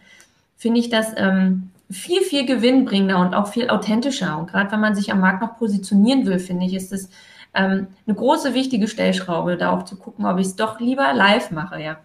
finde 0.56 0.80
ich 0.80 0.89
das 0.89 1.13
ähm, 1.17 1.72
viel, 1.89 2.22
viel 2.22 2.46
gewinnbringender 2.46 3.17
und 3.17 3.34
auch 3.34 3.48
viel 3.48 3.72
authentischer. 3.72 4.38
Und 4.38 4.52
gerade 4.52 4.72
wenn 4.72 4.80
man 4.80 4.94
sich 4.94 5.12
am 5.12 5.22
Markt 5.22 5.41
noch 5.41 5.58
positionieren 5.58 6.28
will, 6.28 6.38
finde 6.38 6.67
ich, 6.67 6.76
ist 6.76 6.94
es 6.94 7.10
ähm, 7.56 7.88
eine 8.06 8.15
große, 8.15 8.54
wichtige 8.54 8.88
Stellschraube, 8.88 9.58
da 9.58 9.72
auch 9.72 9.84
zu 9.84 9.98
gucken, 9.98 10.28
ob 10.28 10.38
ich 10.38 10.48
es 10.48 10.56
doch 10.56 10.80
lieber 10.80 11.12
live 11.13 11.50
mache, 11.50 11.82
ja. 11.82 11.98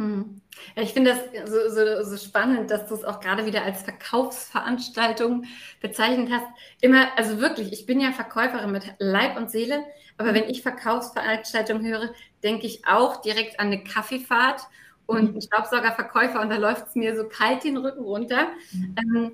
Hm. 0.00 0.40
Ja, 0.76 0.82
ich 0.82 0.94
finde 0.94 1.10
das 1.10 1.50
so, 1.50 1.68
so, 1.68 2.02
so, 2.04 2.16
spannend, 2.16 2.70
dass 2.70 2.86
du 2.86 2.94
es 2.94 3.04
auch 3.04 3.20
gerade 3.20 3.44
wieder 3.44 3.64
als 3.64 3.82
Verkaufsveranstaltung 3.82 5.44
bezeichnet 5.82 6.30
hast. 6.32 6.46
Immer, 6.80 7.08
also 7.18 7.38
wirklich, 7.38 7.70
ich 7.70 7.84
bin 7.84 8.00
ja 8.00 8.10
Verkäuferin 8.10 8.72
mit 8.72 8.94
Leib 8.98 9.36
und 9.36 9.50
Seele, 9.50 9.84
aber 10.16 10.32
wenn 10.32 10.48
ich 10.48 10.62
Verkaufsveranstaltung 10.62 11.84
höre, 11.84 12.14
denke 12.42 12.66
ich 12.66 12.86
auch 12.86 13.20
direkt 13.20 13.60
an 13.60 13.66
eine 13.66 13.84
Kaffeefahrt 13.84 14.62
und 15.04 15.32
einen 15.32 15.42
Staubsaugerverkäufer 15.42 16.40
und 16.40 16.48
da 16.48 16.56
läuft 16.56 16.88
es 16.88 16.94
mir 16.94 17.14
so 17.14 17.28
kalt 17.28 17.64
den 17.64 17.76
Rücken 17.76 18.02
runter. 18.02 18.48
Mhm. 18.72 18.96
Ähm, 18.98 19.32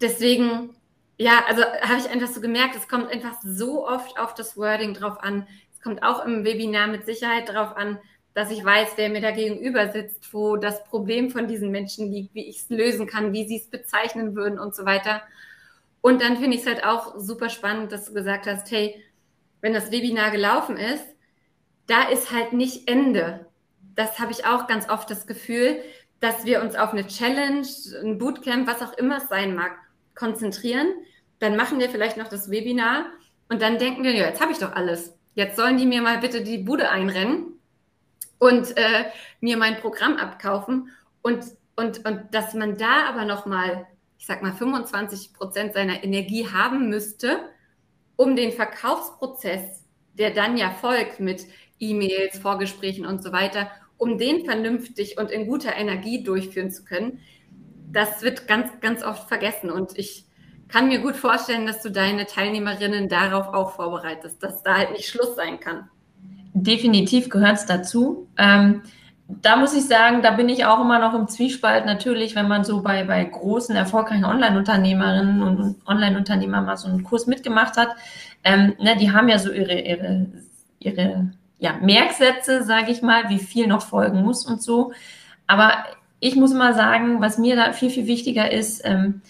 deswegen, 0.00 0.76
ja, 1.18 1.42
also 1.48 1.64
habe 1.64 1.98
ich 1.98 2.08
einfach 2.08 2.28
so 2.28 2.40
gemerkt, 2.40 2.76
es 2.76 2.86
kommt 2.86 3.10
einfach 3.10 3.34
so 3.42 3.84
oft 3.84 4.16
auf 4.16 4.34
das 4.34 4.56
Wording 4.56 4.94
drauf 4.94 5.20
an. 5.24 5.48
Es 5.72 5.80
kommt 5.80 6.04
auch 6.04 6.24
im 6.24 6.44
Webinar 6.44 6.86
mit 6.86 7.04
Sicherheit 7.04 7.48
drauf 7.48 7.76
an, 7.76 7.98
dass 8.34 8.50
ich 8.50 8.64
weiß, 8.64 8.90
wer 8.96 9.08
mir 9.08 9.20
da 9.20 9.30
gegenüber 9.30 9.92
sitzt, 9.92 10.34
wo 10.34 10.56
das 10.56 10.84
Problem 10.84 11.30
von 11.30 11.46
diesen 11.46 11.70
Menschen 11.70 12.10
liegt, 12.10 12.34
wie 12.34 12.48
ich 12.48 12.62
es 12.62 12.68
lösen 12.68 13.06
kann, 13.06 13.32
wie 13.32 13.46
sie 13.46 13.58
es 13.58 13.70
bezeichnen 13.70 14.34
würden 14.34 14.58
und 14.58 14.74
so 14.74 14.84
weiter. 14.84 15.22
Und 16.00 16.20
dann 16.20 16.36
finde 16.36 16.56
ich 16.56 16.62
es 16.62 16.66
halt 16.66 16.84
auch 16.84 17.14
super 17.16 17.48
spannend, 17.48 17.92
dass 17.92 18.06
du 18.06 18.12
gesagt 18.12 18.46
hast, 18.46 18.70
hey, 18.72 19.00
wenn 19.60 19.72
das 19.72 19.92
Webinar 19.92 20.32
gelaufen 20.32 20.76
ist, 20.76 21.04
da 21.86 22.08
ist 22.08 22.32
halt 22.32 22.52
nicht 22.52 22.88
Ende. 22.90 23.46
Das 23.94 24.18
habe 24.18 24.32
ich 24.32 24.44
auch 24.44 24.66
ganz 24.66 24.90
oft 24.90 25.08
das 25.08 25.28
Gefühl, 25.28 25.80
dass 26.18 26.44
wir 26.44 26.60
uns 26.60 26.74
auf 26.74 26.92
eine 26.92 27.06
Challenge, 27.06 27.66
ein 28.02 28.18
Bootcamp, 28.18 28.66
was 28.66 28.82
auch 28.82 28.98
immer 28.98 29.18
es 29.18 29.28
sein 29.28 29.54
mag, 29.54 29.72
konzentrieren. 30.16 30.88
Dann 31.38 31.56
machen 31.56 31.78
wir 31.78 31.88
vielleicht 31.88 32.16
noch 32.16 32.28
das 32.28 32.50
Webinar 32.50 33.06
und 33.48 33.62
dann 33.62 33.78
denken 33.78 34.02
wir, 34.02 34.12
ja, 34.12 34.26
jetzt 34.26 34.40
habe 34.40 34.50
ich 34.50 34.58
doch 34.58 34.72
alles. 34.72 35.14
Jetzt 35.34 35.56
sollen 35.56 35.78
die 35.78 35.86
mir 35.86 36.02
mal 36.02 36.18
bitte 36.18 36.42
die 36.42 36.58
Bude 36.58 36.90
einrennen 36.90 37.53
und 38.38 38.76
äh, 38.76 39.04
mir 39.40 39.56
mein 39.56 39.76
Programm 39.78 40.16
abkaufen. 40.16 40.90
Und, 41.22 41.44
und, 41.76 42.04
und 42.04 42.22
dass 42.32 42.54
man 42.54 42.76
da 42.76 43.06
aber 43.08 43.24
nochmal, 43.24 43.86
ich 44.18 44.26
sag 44.26 44.42
mal, 44.42 44.52
25 44.52 45.32
Prozent 45.34 45.74
seiner 45.74 46.04
Energie 46.04 46.46
haben 46.48 46.88
müsste, 46.88 47.38
um 48.16 48.36
den 48.36 48.52
Verkaufsprozess, 48.52 49.84
der 50.14 50.30
dann 50.30 50.56
ja 50.56 50.70
folgt 50.70 51.20
mit 51.20 51.46
E-Mails, 51.80 52.38
Vorgesprächen 52.38 53.06
und 53.06 53.22
so 53.22 53.32
weiter, 53.32 53.70
um 53.96 54.18
den 54.18 54.44
vernünftig 54.44 55.18
und 55.18 55.30
in 55.30 55.46
guter 55.46 55.74
Energie 55.74 56.22
durchführen 56.22 56.70
zu 56.70 56.84
können, 56.84 57.20
das 57.90 58.22
wird 58.22 58.48
ganz, 58.48 58.70
ganz 58.80 59.02
oft 59.02 59.28
vergessen. 59.28 59.70
Und 59.70 59.96
ich 59.98 60.26
kann 60.68 60.88
mir 60.88 61.00
gut 61.00 61.16
vorstellen, 61.16 61.66
dass 61.66 61.82
du 61.82 61.90
deine 61.90 62.26
Teilnehmerinnen 62.26 63.08
darauf 63.08 63.48
auch 63.54 63.72
vorbereitest, 63.72 64.42
dass 64.42 64.62
da 64.62 64.76
halt 64.76 64.92
nicht 64.92 65.08
Schluss 65.08 65.36
sein 65.36 65.60
kann 65.60 65.88
definitiv 66.54 67.28
gehört 67.28 67.56
es 67.56 67.66
dazu. 67.66 68.28
Ähm, 68.38 68.82
da 69.26 69.56
muss 69.56 69.74
ich 69.74 69.86
sagen, 69.86 70.22
da 70.22 70.30
bin 70.32 70.48
ich 70.48 70.64
auch 70.64 70.80
immer 70.80 70.98
noch 70.98 71.14
im 71.14 71.28
Zwiespalt. 71.28 71.86
Natürlich, 71.86 72.36
wenn 72.36 72.48
man 72.48 72.64
so 72.64 72.82
bei, 72.82 73.04
bei 73.04 73.24
großen, 73.24 73.74
erfolgreichen 73.74 74.24
Online-Unternehmerinnen 74.24 75.42
und 75.42 75.76
Online-Unternehmern 75.86 76.64
mal 76.64 76.76
so 76.76 76.88
einen 76.88 77.04
Kurs 77.04 77.26
mitgemacht 77.26 77.76
hat, 77.76 77.88
ähm, 78.44 78.74
ne, 78.78 78.96
die 78.96 79.12
haben 79.12 79.28
ja 79.28 79.38
so 79.38 79.50
ihre, 79.50 79.80
ihre, 79.80 80.26
ihre 80.78 81.30
ja, 81.58 81.72
Merksätze, 81.80 82.62
sage 82.62 82.92
ich 82.92 83.02
mal, 83.02 83.30
wie 83.30 83.38
viel 83.38 83.66
noch 83.66 83.82
folgen 83.82 84.22
muss 84.22 84.46
und 84.46 84.62
so. 84.62 84.92
Aber 85.46 85.72
ich 86.20 86.36
muss 86.36 86.52
mal 86.52 86.74
sagen, 86.74 87.20
was 87.20 87.38
mir 87.38 87.56
da 87.56 87.72
viel, 87.72 87.90
viel 87.90 88.06
wichtiger 88.06 88.52
ist, 88.52 88.82
ähm, 88.84 89.22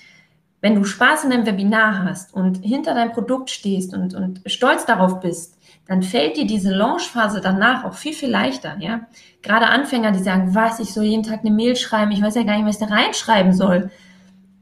wenn 0.61 0.75
du 0.75 0.85
Spaß 0.85 1.25
in 1.25 1.31
deinem 1.31 1.47
Webinar 1.47 2.05
hast 2.05 2.35
und 2.35 2.65
hinter 2.65 2.95
deinem 2.95 3.13
Produkt 3.13 3.51
stehst 3.51 3.95
und, 3.95 4.15
und 4.15 4.41
stolz 4.47 4.87
darauf 4.87 5.21
bist, 5.21 5.59
dann 5.87 6.03
fällt 6.03 6.37
dir 6.37 6.47
diese 6.47 6.71
Launchphase 6.71 7.41
danach 7.41 7.85
auch 7.85 7.95
viel, 7.95 8.15
viel 8.15 8.31
leichter, 8.31 8.77
ja. 8.79 9.07
Gerade 9.43 9.67
Anfänger, 9.67 10.13
die 10.13 10.23
sagen, 10.23 10.55
was, 10.55 10.81
ich 10.81 10.95
soll 10.95 11.05
jeden 11.05 11.23
Tag 11.23 11.41
eine 11.41 11.51
Mail 11.51 11.77
schreiben, 11.77 12.11
ich 12.11 12.23
weiß 12.23 12.35
ja 12.37 12.43
gar 12.43 12.57
nicht, 12.57 12.67
was 12.67 12.81
ich 12.81 12.87
da 12.87 12.95
reinschreiben 12.95 13.53
soll. 13.53 13.91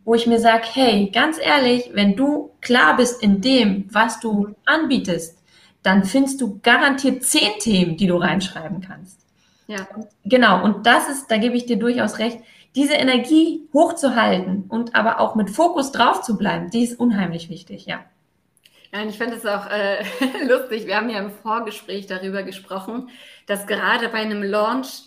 Wo 0.05 0.15
ich 0.15 0.27
mir 0.27 0.41
sage, 0.41 0.65
hey, 0.73 1.11
ganz 1.13 1.39
ehrlich, 1.41 1.91
wenn 1.93 2.17
du 2.17 2.51
klar 2.61 2.97
bist 2.97 3.23
in 3.23 3.41
dem, 3.41 3.87
was 3.93 4.19
du 4.19 4.49
anbietest, 4.65 5.39
dann 5.85 6.05
findest 6.05 6.41
du 6.41 6.59
garantiert 6.63 7.23
zehn 7.23 7.53
Themen, 7.61 7.97
die 7.97 8.09
du 8.09 8.17
reinschreiben 8.17 8.81
kannst. 8.81 9.21
Ja. 9.69 9.87
Genau, 10.25 10.65
und 10.65 10.87
das 10.87 11.09
ist, 11.09 11.31
da 11.31 11.39
gebe 11.39 11.57
ich 11.57 11.67
dir 11.67 11.79
durchaus 11.79 12.19
recht, 12.19 12.39
diese 12.75 12.95
Energie 12.95 13.69
hochzuhalten 13.73 14.65
und 14.69 14.95
aber 14.95 15.21
auch 15.21 15.35
mit 15.35 15.51
Fokus 15.51 15.93
drauf 15.93 16.23
zu 16.23 16.37
bleiben, 16.37 16.71
die 16.71 16.83
ist 16.83 16.99
unheimlich 16.99 17.49
wichtig, 17.49 17.87
ja. 17.87 18.01
Ja, 18.93 19.03
und 19.03 19.09
ich 19.09 19.19
finde 19.19 19.37
es 19.37 19.47
auch 19.47 19.67
äh, 19.67 20.05
lustig. 20.47 20.87
Wir 20.87 20.97
haben 20.97 21.09
ja 21.09 21.19
im 21.19 21.31
Vorgespräch 21.31 22.07
darüber 22.07 22.43
gesprochen, 22.43 23.09
dass 23.47 23.67
gerade 23.67 24.09
bei 24.09 24.19
einem 24.19 24.43
Launch 24.43 25.05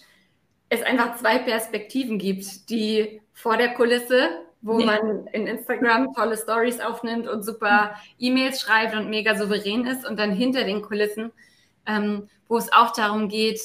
es 0.69 0.81
einfach 0.81 1.17
zwei 1.17 1.37
Perspektiven 1.37 2.17
gibt. 2.17 2.69
Die 2.69 3.21
vor 3.33 3.57
der 3.57 3.73
Kulisse, 3.75 4.29
wo 4.61 4.79
ja. 4.79 4.85
man 4.87 5.27
in 5.27 5.45
Instagram 5.45 6.13
tolle 6.15 6.37
Stories 6.37 6.79
aufnimmt 6.79 7.27
und 7.27 7.43
super 7.43 7.95
E-Mails 8.17 8.61
schreibt 8.61 8.95
und 8.95 9.09
mega 9.09 9.35
souverän 9.35 9.85
ist. 9.85 10.07
Und 10.07 10.17
dann 10.17 10.31
hinter 10.31 10.63
den 10.63 10.81
Kulissen, 10.81 11.31
ähm, 11.85 12.27
wo 12.47 12.57
es 12.57 12.73
auch 12.73 12.91
darum 12.91 13.29
geht, 13.29 13.61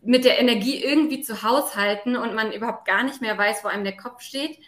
mit 0.00 0.24
der 0.24 0.38
Energie 0.38 0.82
irgendwie 0.82 1.20
zu 1.20 1.42
haushalten 1.42 2.16
und 2.16 2.34
man 2.34 2.52
überhaupt 2.52 2.86
gar 2.86 3.02
nicht 3.02 3.20
mehr 3.20 3.36
weiß, 3.36 3.64
wo 3.64 3.68
einem 3.68 3.84
der 3.84 3.96
Kopf 3.96 4.22
steht. 4.22 4.58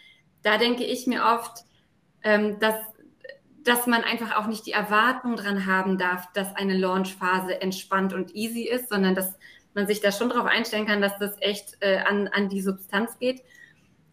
Da 0.43 0.57
denke 0.57 0.83
ich 0.83 1.07
mir 1.07 1.23
oft, 1.23 1.63
ähm, 2.23 2.59
dass 2.59 2.75
dass 3.67 3.85
man 3.85 4.03
einfach 4.03 4.37
auch 4.37 4.47
nicht 4.47 4.65
die 4.65 4.71
Erwartung 4.71 5.35
dran 5.35 5.65
haben 5.65 5.97
darf, 5.97 6.31
dass 6.33 6.55
eine 6.55 6.77
Launchphase 6.77 7.61
entspannt 7.61 8.13
und 8.13 8.33
easy 8.33 8.63
ist, 8.63 8.89
sondern 8.89 9.13
dass 9.13 9.37
man 9.73 9.87
sich 9.87 9.99
da 9.99 10.11
schon 10.11 10.29
darauf 10.29 10.45
einstellen 10.45 10.87
kann, 10.87 11.01
dass 11.01 11.17
das 11.19 11.35
echt 11.41 11.77
äh, 11.81 11.97
an, 11.97 12.29
an 12.29 12.47
die 12.47 12.61
Substanz 12.61 13.19
geht. 13.19 13.43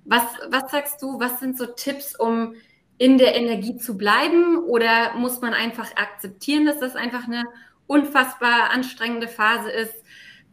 Was, 0.04 0.24
was 0.50 0.70
sagst 0.70 1.00
du, 1.00 1.20
was 1.20 1.38
sind 1.38 1.56
so 1.56 1.66
Tipps, 1.66 2.18
um 2.18 2.54
in 2.98 3.16
der 3.16 3.36
Energie 3.36 3.76
zu 3.76 3.96
bleiben? 3.96 4.58
Oder 4.64 5.14
muss 5.14 5.40
man 5.40 5.54
einfach 5.54 5.96
akzeptieren, 5.96 6.66
dass 6.66 6.80
das 6.80 6.96
einfach 6.96 7.24
eine 7.24 7.44
unfassbar 7.86 8.70
anstrengende 8.70 9.28
Phase 9.28 9.70
ist? 9.70 9.94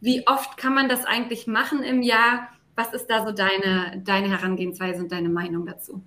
Wie 0.00 0.26
oft 0.26 0.56
kann 0.56 0.74
man 0.74 0.88
das 0.88 1.04
eigentlich 1.04 1.46
machen 1.46 1.82
im 1.82 2.02
Jahr? 2.02 2.48
Was 2.76 2.94
ist 2.94 3.06
da 3.08 3.26
so 3.26 3.32
deine, 3.32 4.00
deine 4.04 4.30
Herangehensweise 4.30 5.02
und 5.02 5.12
deine 5.12 5.28
Meinung 5.28 5.66
dazu? 5.66 6.02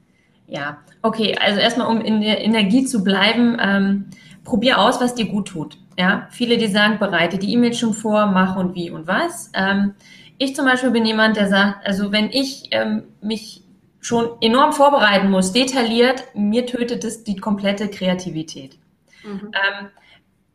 Ja, 0.48 0.78
okay. 1.02 1.36
Also 1.40 1.60
erstmal, 1.60 1.88
um 1.88 2.02
in 2.02 2.22
der 2.22 2.44
Energie 2.44 2.86
zu 2.86 3.04
bleiben, 3.04 3.58
ähm, 3.60 4.06
probier 4.44 4.80
aus, 4.80 5.02
was 5.02 5.16
dir 5.16 5.26
gut 5.26 5.48
tut. 5.48 5.78
Ja, 5.98 6.28
viele, 6.30 6.58
die 6.58 6.68
sagen, 6.68 7.00
bereite 7.00 7.38
die 7.38 7.54
E-Mail 7.54 7.74
schon 7.74 7.94
vor, 7.94 8.28
mach 8.28 8.56
und 8.56 8.76
wie 8.76 8.92
und 8.92 9.08
was. 9.08 9.52
Ähm, 9.54 9.96
ich 10.38 10.56
zum 10.56 10.66
Beispiel 10.66 10.92
bin 10.92 11.06
jemand, 11.06 11.38
der 11.38 11.48
sagt, 11.48 11.86
also 11.88 12.12
wenn 12.12 12.30
ich 12.30 12.70
ähm, 12.72 13.04
mich 13.22 13.64
schon 14.02 14.30
enorm 14.42 14.74
vorbereiten 14.74 15.32
muss, 15.32 15.52
detailliert, 15.52 16.24
mir 16.36 16.66
tötet 16.66 17.04
es 17.04 17.24
die 17.24 17.38
komplette 17.38 17.88
Kreativität. 17.88 18.78
Mhm. 19.24 19.52
Ähm, 19.54 19.88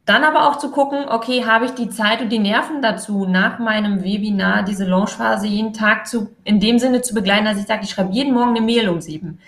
dann 0.05 0.25
aber 0.25 0.49
auch 0.49 0.57
zu 0.57 0.71
gucken, 0.71 1.09
okay, 1.09 1.45
habe 1.45 1.67
ich 1.67 1.73
die 1.73 1.89
Zeit 1.89 2.21
und 2.21 2.31
die 2.31 2.39
Nerven 2.39 2.83
dazu, 2.83 3.27
nach 3.27 3.59
meinem 3.59 4.03
Webinar 4.03 4.65
diese 4.65 4.85
Launchphase 4.85 5.47
jeden 5.47 5.73
Tag 5.73 6.07
zu, 6.07 6.35
in 6.45 6.61
dem 6.61 6.79
Sinne 6.79 7.03
zu 7.03 7.15
begleiten, 7.15 7.45
dass 7.45 7.59
ich 7.59 7.67
sage, 7.67 7.85
ich 7.85 7.91
schreibe 7.91 8.13
jeden 8.13 8.35
Morgen 8.35 8.51
eine 8.51 8.61
Mail 8.61 8.89
um 8.89 9.01
sieben. 9.01 9.41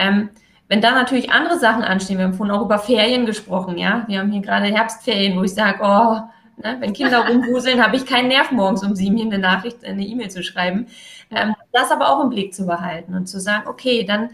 Ähm, 0.00 0.30
wenn 0.68 0.80
da 0.80 0.92
natürlich 0.92 1.30
andere 1.32 1.58
Sachen 1.58 1.82
anstehen, 1.82 2.18
wir 2.18 2.24
haben 2.24 2.34
vorhin 2.34 2.54
auch 2.54 2.64
über 2.64 2.78
Ferien 2.78 3.26
gesprochen, 3.26 3.76
ja, 3.76 4.04
wir 4.06 4.20
haben 4.20 4.30
hier 4.30 4.40
gerade 4.40 4.66
Herbstferien, 4.66 5.36
wo 5.36 5.42
ich 5.42 5.52
sage, 5.52 5.80
oh, 5.82 6.20
ne, 6.62 6.76
wenn 6.78 6.92
Kinder 6.92 7.26
rumwuseln, 7.28 7.84
habe 7.84 7.96
ich 7.96 8.06
keinen 8.06 8.28
Nerv 8.28 8.52
morgens 8.52 8.84
um 8.84 8.94
sieben 8.94 9.16
hier 9.16 9.26
eine 9.26 9.38
Nachricht, 9.38 9.84
eine 9.84 10.04
E-Mail 10.04 10.30
zu 10.30 10.42
schreiben. 10.42 10.86
Ähm, 11.30 11.54
das 11.72 11.90
aber 11.90 12.08
auch 12.08 12.22
im 12.22 12.30
Blick 12.30 12.54
zu 12.54 12.66
behalten 12.66 13.14
und 13.14 13.26
zu 13.26 13.40
sagen, 13.40 13.68
okay, 13.68 14.04
dann, 14.04 14.30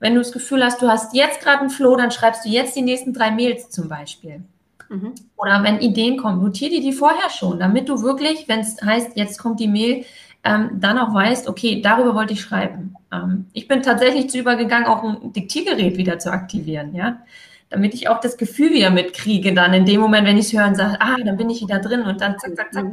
wenn 0.00 0.14
du 0.14 0.20
das 0.20 0.32
Gefühl 0.32 0.64
hast, 0.64 0.82
du 0.82 0.88
hast 0.88 1.14
jetzt 1.14 1.40
gerade 1.42 1.60
einen 1.60 1.70
Flow, 1.70 1.96
dann 1.96 2.10
schreibst 2.10 2.44
du 2.44 2.48
jetzt 2.48 2.74
die 2.74 2.82
nächsten 2.82 3.12
drei 3.12 3.30
Mails 3.30 3.70
zum 3.70 3.88
Beispiel. 3.88 4.42
Mhm. 4.88 5.14
Oder 5.36 5.62
wenn 5.62 5.80
Ideen 5.80 6.16
kommen, 6.16 6.42
notiere 6.42 6.70
dir 6.70 6.80
die 6.80 6.92
vorher 6.92 7.30
schon, 7.30 7.58
damit 7.58 7.88
du 7.88 8.02
wirklich, 8.02 8.48
wenn 8.48 8.60
es 8.60 8.82
heißt, 8.82 9.16
jetzt 9.16 9.38
kommt 9.38 9.60
die 9.60 9.68
Mail, 9.68 10.04
ähm, 10.44 10.70
dann 10.74 10.98
auch 10.98 11.14
weißt, 11.14 11.48
okay, 11.48 11.80
darüber 11.80 12.14
wollte 12.14 12.34
ich 12.34 12.42
schreiben. 12.42 12.94
Ähm, 13.10 13.46
ich 13.52 13.66
bin 13.66 13.82
tatsächlich 13.82 14.28
zu 14.30 14.38
übergegangen, 14.38 14.86
auch 14.86 15.02
ein 15.02 15.32
Diktiergerät 15.32 15.96
wieder 15.96 16.18
zu 16.18 16.30
aktivieren, 16.30 16.94
ja, 16.94 17.22
damit 17.70 17.94
ich 17.94 18.08
auch 18.08 18.20
das 18.20 18.36
Gefühl 18.36 18.70
wieder 18.70 18.90
mitkriege, 18.90 19.54
dann 19.54 19.72
in 19.72 19.86
dem 19.86 20.00
Moment, 20.00 20.26
wenn 20.26 20.36
ich 20.36 20.46
es 20.46 20.52
höre 20.52 20.66
und 20.66 20.76
sage, 20.76 21.00
ah, 21.00 21.16
dann 21.24 21.36
bin 21.36 21.50
ich 21.50 21.62
wieder 21.62 21.78
drin 21.78 22.02
und 22.02 22.20
dann 22.20 22.38
zack, 22.38 22.56
zack, 22.56 22.72
zack. 22.74 22.86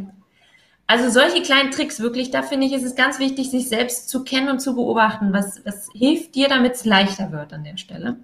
Also 0.88 1.10
solche 1.10 1.42
kleinen 1.42 1.72
Tricks, 1.72 2.00
wirklich, 2.00 2.32
da 2.32 2.42
finde 2.42 2.68
ich, 2.68 2.74
ist 2.74 2.84
es 2.84 2.96
ganz 2.96 3.20
wichtig, 3.20 3.50
sich 3.50 3.70
selbst 3.70 4.10
zu 4.10 4.24
kennen 4.24 4.50
und 4.50 4.60
zu 4.60 4.76
beobachten, 4.76 5.32
was, 5.32 5.62
was 5.66 5.90
hilft 5.94 6.36
dir, 6.36 6.50
damit 6.50 6.74
es 6.74 6.86
leichter 6.86 7.32
wird 7.32 7.54
an 7.54 7.64
der 7.64 7.78
Stelle. 7.78 8.18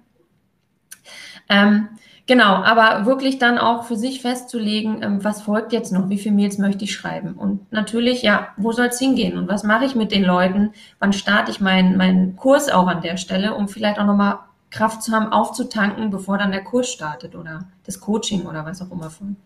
Ähm, 1.48 1.88
Genau, 2.28 2.56
aber 2.56 3.06
wirklich 3.06 3.38
dann 3.38 3.56
auch 3.56 3.84
für 3.84 3.96
sich 3.96 4.20
festzulegen, 4.20 5.02
ähm, 5.02 5.24
was 5.24 5.40
folgt 5.40 5.72
jetzt 5.72 5.92
noch, 5.92 6.10
wie 6.10 6.18
viele 6.18 6.34
Mails 6.34 6.58
möchte 6.58 6.84
ich 6.84 6.92
schreiben. 6.92 7.32
Und 7.32 7.72
natürlich, 7.72 8.20
ja, 8.20 8.48
wo 8.58 8.70
soll 8.70 8.88
es 8.88 8.98
hingehen 8.98 9.38
und 9.38 9.48
was 9.48 9.64
mache 9.64 9.86
ich 9.86 9.94
mit 9.94 10.12
den 10.12 10.24
Leuten? 10.24 10.72
Wann 10.98 11.14
starte 11.14 11.50
ich 11.50 11.62
meinen 11.62 11.96
meinen 11.96 12.36
Kurs 12.36 12.68
auch 12.68 12.86
an 12.86 13.00
der 13.00 13.16
Stelle, 13.16 13.54
um 13.54 13.66
vielleicht 13.66 13.98
auch 13.98 14.04
nochmal 14.04 14.40
Kraft 14.68 15.02
zu 15.02 15.12
haben, 15.12 15.32
aufzutanken, 15.32 16.10
bevor 16.10 16.36
dann 16.36 16.52
der 16.52 16.62
Kurs 16.62 16.90
startet 16.90 17.34
oder 17.34 17.64
das 17.86 17.98
Coaching 17.98 18.44
oder 18.44 18.66
was 18.66 18.82
auch 18.82 18.90
immer. 18.90 19.08
Von. 19.08 19.36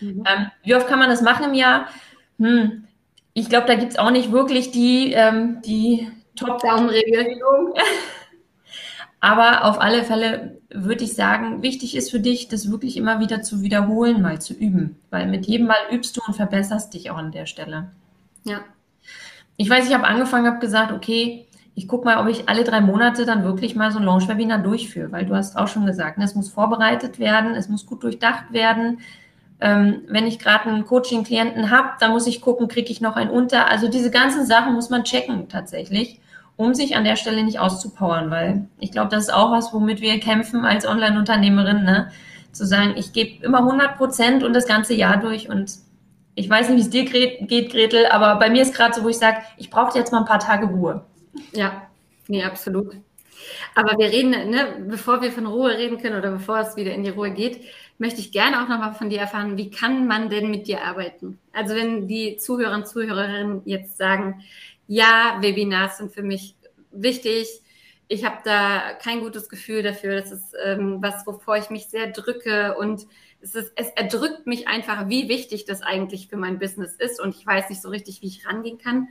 Mhm. 0.00 0.24
Ähm, 0.26 0.50
wie 0.64 0.74
oft 0.74 0.86
kann 0.86 0.98
man 0.98 1.08
das 1.08 1.22
machen 1.22 1.46
im 1.46 1.54
Jahr? 1.54 1.86
Hm, 2.38 2.84
ich 3.32 3.48
glaube, 3.48 3.66
da 3.66 3.74
gibt 3.74 3.92
es 3.92 3.98
auch 3.98 4.10
nicht 4.10 4.32
wirklich 4.32 4.70
die, 4.70 5.14
ähm, 5.14 5.62
die 5.62 6.12
Top-Down-Regelung. 6.36 7.72
Aber 9.20 9.64
auf 9.64 9.80
alle 9.80 10.04
Fälle 10.04 10.57
würde 10.70 11.04
ich 11.04 11.14
sagen, 11.14 11.62
wichtig 11.62 11.96
ist 11.96 12.10
für 12.10 12.20
dich, 12.20 12.48
das 12.48 12.70
wirklich 12.70 12.96
immer 12.96 13.20
wieder 13.20 13.42
zu 13.42 13.62
wiederholen, 13.62 14.20
mal 14.20 14.40
zu 14.40 14.52
üben. 14.52 14.96
Weil 15.10 15.26
mit 15.26 15.46
jedem 15.46 15.66
Mal 15.66 15.78
übst 15.90 16.16
du 16.16 16.20
und 16.26 16.34
verbesserst 16.34 16.92
dich 16.92 17.10
auch 17.10 17.16
an 17.16 17.32
der 17.32 17.46
Stelle. 17.46 17.90
Ja. 18.44 18.60
Ich 19.56 19.68
weiß, 19.68 19.88
ich 19.88 19.94
habe 19.94 20.06
angefangen, 20.06 20.46
habe 20.46 20.58
gesagt, 20.58 20.92
okay, 20.92 21.46
ich 21.74 21.88
gucke 21.88 22.04
mal, 22.04 22.18
ob 22.18 22.28
ich 22.28 22.48
alle 22.48 22.64
drei 22.64 22.80
Monate 22.80 23.24
dann 23.24 23.44
wirklich 23.44 23.76
mal 23.76 23.90
so 23.92 23.98
ein 23.98 24.04
Launch-Webinar 24.04 24.58
durchführe, 24.58 25.10
weil 25.10 25.24
du 25.24 25.34
hast 25.34 25.56
auch 25.56 25.68
schon 25.68 25.86
gesagt, 25.86 26.18
ne, 26.18 26.24
es 26.24 26.34
muss 26.34 26.50
vorbereitet 26.50 27.18
werden, 27.18 27.54
es 27.54 27.68
muss 27.68 27.86
gut 27.86 28.02
durchdacht 28.02 28.52
werden. 28.52 29.00
Ähm, 29.60 30.02
wenn 30.08 30.26
ich 30.26 30.38
gerade 30.38 30.68
einen 30.68 30.84
Coaching-Klienten 30.84 31.70
habe, 31.70 31.90
dann 31.98 32.12
muss 32.12 32.26
ich 32.26 32.40
gucken, 32.40 32.68
kriege 32.68 32.90
ich 32.90 33.00
noch 33.00 33.16
einen 33.16 33.30
unter. 33.30 33.68
Also 33.68 33.88
diese 33.88 34.10
ganzen 34.10 34.44
Sachen 34.44 34.74
muss 34.74 34.90
man 34.90 35.04
checken 35.04 35.48
tatsächlich 35.48 36.20
um 36.58 36.74
sich 36.74 36.96
an 36.96 37.04
der 37.04 37.16
Stelle 37.16 37.44
nicht 37.44 37.60
auszupowern, 37.60 38.30
weil 38.30 38.66
ich 38.80 38.90
glaube, 38.90 39.08
das 39.08 39.24
ist 39.24 39.32
auch 39.32 39.52
was, 39.52 39.72
womit 39.72 40.02
wir 40.02 40.18
kämpfen 40.20 40.64
als 40.64 40.86
Online-Unternehmerin, 40.86 41.84
ne? 41.84 42.10
zu 42.52 42.66
sagen, 42.66 42.94
ich 42.96 43.12
gebe 43.12 43.44
immer 43.44 43.58
100 43.58 43.96
Prozent 43.96 44.42
und 44.42 44.52
das 44.52 44.66
ganze 44.66 44.92
Jahr 44.92 45.18
durch 45.18 45.48
und 45.48 45.78
ich 46.34 46.50
weiß 46.50 46.68
nicht, 46.68 46.78
wie 46.78 46.82
es 46.82 46.90
dir 46.90 47.04
geht, 47.04 47.70
Gretel, 47.70 48.06
aber 48.06 48.36
bei 48.36 48.50
mir 48.50 48.62
ist 48.62 48.74
gerade 48.74 48.94
so, 48.94 49.04
wo 49.04 49.08
ich 49.08 49.18
sage, 49.18 49.38
ich 49.56 49.70
brauche 49.70 49.96
jetzt 49.96 50.12
mal 50.12 50.18
ein 50.18 50.24
paar 50.24 50.38
Tage 50.40 50.66
Ruhe. 50.66 51.04
Ja, 51.52 51.88
nee, 52.26 52.42
absolut. 52.42 52.96
Aber 53.74 53.96
wir 53.98 54.06
reden, 54.06 54.30
ne, 54.30 54.84
bevor 54.88 55.22
wir 55.22 55.30
von 55.30 55.46
Ruhe 55.46 55.76
reden 55.76 55.98
können 55.98 56.18
oder 56.18 56.32
bevor 56.32 56.58
es 56.58 56.76
wieder 56.76 56.92
in 56.92 57.04
die 57.04 57.10
Ruhe 57.10 57.30
geht, 57.30 57.60
möchte 57.98 58.20
ich 58.20 58.32
gerne 58.32 58.62
auch 58.62 58.68
nochmal 58.68 58.94
von 58.94 59.10
dir 59.10 59.20
erfahren, 59.20 59.56
wie 59.56 59.70
kann 59.70 60.06
man 60.06 60.28
denn 60.28 60.50
mit 60.50 60.66
dir 60.66 60.84
arbeiten? 60.84 61.38
Also 61.52 61.74
wenn 61.74 62.06
die 62.06 62.36
Zuhörer 62.36 62.74
und 62.74 62.86
Zuhörerinnen 62.86 63.62
jetzt 63.64 63.96
sagen, 63.96 64.42
ja, 64.88 65.38
Webinars 65.40 65.98
sind 65.98 66.12
für 66.12 66.22
mich 66.22 66.56
wichtig. 66.90 67.46
Ich 68.08 68.24
habe 68.24 68.38
da 68.42 68.94
kein 68.94 69.20
gutes 69.20 69.48
Gefühl 69.48 69.82
dafür. 69.82 70.20
Das 70.20 70.32
ist 70.32 70.54
ähm, 70.64 70.98
was, 71.00 71.26
wovor 71.26 71.58
ich 71.58 71.70
mich 71.70 71.86
sehr 71.86 72.10
drücke 72.10 72.76
und 72.76 73.06
es, 73.40 73.54
ist, 73.54 73.72
es 73.76 73.90
erdrückt 73.90 74.46
mich 74.46 74.66
einfach, 74.66 75.08
wie 75.08 75.28
wichtig 75.28 75.66
das 75.66 75.82
eigentlich 75.82 76.28
für 76.28 76.36
mein 76.36 76.58
Business 76.58 76.96
ist 76.96 77.20
und 77.20 77.36
ich 77.36 77.46
weiß 77.46 77.68
nicht 77.68 77.82
so 77.82 77.88
richtig, 77.88 78.22
wie 78.22 78.26
ich 78.26 78.46
rangehen 78.46 78.78
kann. 78.78 79.08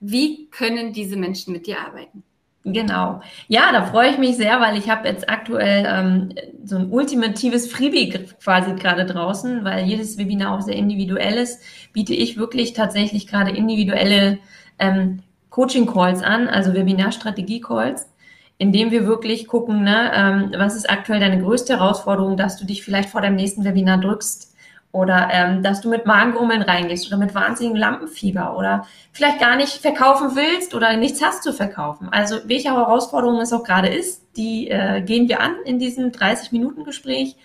Wie 0.00 0.50
können 0.50 0.92
diese 0.92 1.16
Menschen 1.16 1.52
mit 1.52 1.66
dir 1.66 1.80
arbeiten? 1.80 2.22
Genau. 2.64 3.22
Ja, 3.46 3.70
da 3.70 3.86
freue 3.86 4.10
ich 4.10 4.18
mich 4.18 4.36
sehr, 4.36 4.60
weil 4.60 4.76
ich 4.76 4.90
habe 4.90 5.06
jetzt 5.06 5.30
aktuell 5.30 5.86
ähm, 5.88 6.34
so 6.64 6.76
ein 6.76 6.90
ultimatives 6.90 7.70
Freebie 7.70 8.10
quasi 8.42 8.74
gerade 8.74 9.06
draußen, 9.06 9.64
weil 9.64 9.86
jedes 9.86 10.18
Webinar 10.18 10.58
auch 10.58 10.62
sehr 10.62 10.74
individuell 10.74 11.34
ist, 11.34 11.62
biete 11.92 12.12
ich 12.12 12.36
wirklich 12.36 12.72
tatsächlich 12.72 13.28
gerade 13.28 13.52
individuelle 13.52 14.40
ähm, 14.78 15.22
Coaching-Calls 15.50 16.22
an, 16.22 16.48
also 16.48 16.74
Webinar-Strategie-Calls, 16.74 18.08
indem 18.58 18.90
wir 18.90 19.06
wirklich 19.06 19.46
gucken, 19.46 19.82
ne, 19.84 20.10
ähm, 20.14 20.54
was 20.56 20.76
ist 20.76 20.88
aktuell 20.88 21.20
deine 21.20 21.42
größte 21.42 21.78
Herausforderung, 21.78 22.36
dass 22.36 22.56
du 22.56 22.64
dich 22.64 22.82
vielleicht 22.82 23.10
vor 23.10 23.20
deinem 23.20 23.36
nächsten 23.36 23.64
Webinar 23.64 23.98
drückst 23.98 24.54
oder 24.92 25.28
ähm, 25.30 25.62
dass 25.62 25.82
du 25.82 25.90
mit 25.90 26.06
Magengrummeln 26.06 26.62
reingehst 26.62 27.06
oder 27.08 27.18
mit 27.18 27.34
wahnsinnigem 27.34 27.76
Lampenfieber 27.76 28.56
oder 28.56 28.86
vielleicht 29.12 29.40
gar 29.40 29.56
nicht 29.56 29.74
verkaufen 29.74 30.30
willst 30.36 30.74
oder 30.74 30.96
nichts 30.96 31.22
hast 31.22 31.42
zu 31.42 31.52
verkaufen. 31.52 32.08
Also 32.10 32.36
welche 32.46 32.70
Herausforderung 32.70 33.40
es 33.40 33.52
auch 33.52 33.62
gerade 33.62 33.88
ist, 33.88 34.22
die 34.36 34.70
äh, 34.70 35.02
gehen 35.02 35.28
wir 35.28 35.40
an 35.40 35.54
in 35.66 35.78
diesem 35.78 36.12
30-Minuten-Gespräch. 36.12 37.36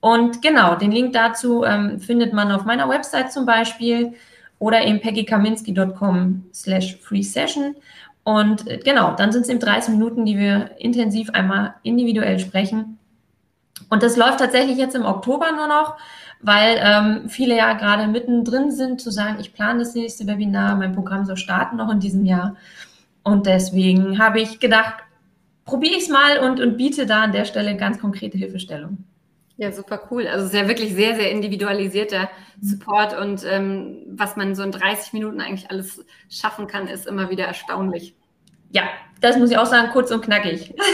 Und 0.00 0.42
genau, 0.42 0.74
den 0.74 0.90
Link 0.90 1.12
dazu 1.12 1.62
ähm, 1.62 2.00
findet 2.00 2.32
man 2.32 2.50
auf 2.50 2.64
meiner 2.64 2.88
Website 2.88 3.32
zum 3.32 3.46
Beispiel 3.46 4.14
oder 4.60 4.86
eben 4.86 5.00
peggykaminski.com 5.00 6.44
slash 6.54 6.96
free 6.98 7.22
session. 7.22 7.74
Und 8.22 8.68
äh, 8.68 8.78
genau, 8.78 9.16
dann 9.16 9.32
sind 9.32 9.42
es 9.42 9.48
eben 9.48 9.58
30 9.58 9.94
Minuten, 9.94 10.24
die 10.24 10.38
wir 10.38 10.70
intensiv 10.78 11.30
einmal 11.30 11.74
individuell 11.82 12.38
sprechen. 12.38 12.98
Und 13.88 14.04
das 14.04 14.16
läuft 14.16 14.38
tatsächlich 14.38 14.76
jetzt 14.76 14.94
im 14.94 15.04
Oktober 15.04 15.50
nur 15.50 15.66
noch, 15.66 15.96
weil 16.42 16.78
ähm, 16.80 17.28
viele 17.28 17.56
ja 17.56 17.72
gerade 17.72 18.06
mittendrin 18.06 18.70
sind, 18.70 19.00
zu 19.00 19.10
sagen, 19.10 19.38
ich 19.40 19.52
plane 19.52 19.80
das 19.80 19.94
nächste 19.94 20.26
Webinar, 20.26 20.76
mein 20.76 20.94
Programm 20.94 21.24
soll 21.24 21.36
starten 21.36 21.76
noch 21.76 21.90
in 21.90 21.98
diesem 21.98 22.24
Jahr. 22.24 22.54
Und 23.24 23.46
deswegen 23.46 24.18
habe 24.18 24.40
ich 24.40 24.60
gedacht, 24.60 24.94
probiere 25.64 25.94
ich 25.94 26.04
es 26.04 26.08
mal 26.08 26.38
und, 26.38 26.60
und 26.60 26.76
biete 26.76 27.06
da 27.06 27.22
an 27.22 27.32
der 27.32 27.46
Stelle 27.46 27.76
ganz 27.76 27.98
konkrete 27.98 28.38
Hilfestellung. 28.38 29.04
Ja, 29.60 29.70
super 29.72 30.00
cool. 30.10 30.26
Also 30.26 30.46
es 30.46 30.54
ist 30.54 30.58
ja 30.58 30.68
wirklich 30.68 30.94
sehr, 30.94 31.16
sehr 31.16 31.30
individualisierter 31.30 32.30
Support 32.62 33.18
und 33.18 33.44
ähm, 33.44 34.06
was 34.06 34.34
man 34.34 34.54
so 34.54 34.62
in 34.62 34.72
30 34.72 35.12
Minuten 35.12 35.38
eigentlich 35.42 35.70
alles 35.70 36.02
schaffen 36.30 36.66
kann, 36.66 36.88
ist 36.88 37.06
immer 37.06 37.28
wieder 37.28 37.44
erstaunlich. 37.44 38.14
Ja, 38.70 38.84
das 39.20 39.36
muss 39.36 39.50
ich 39.50 39.58
auch 39.58 39.66
sagen, 39.66 39.90
kurz 39.92 40.10
und 40.10 40.24
knackig. 40.24 40.74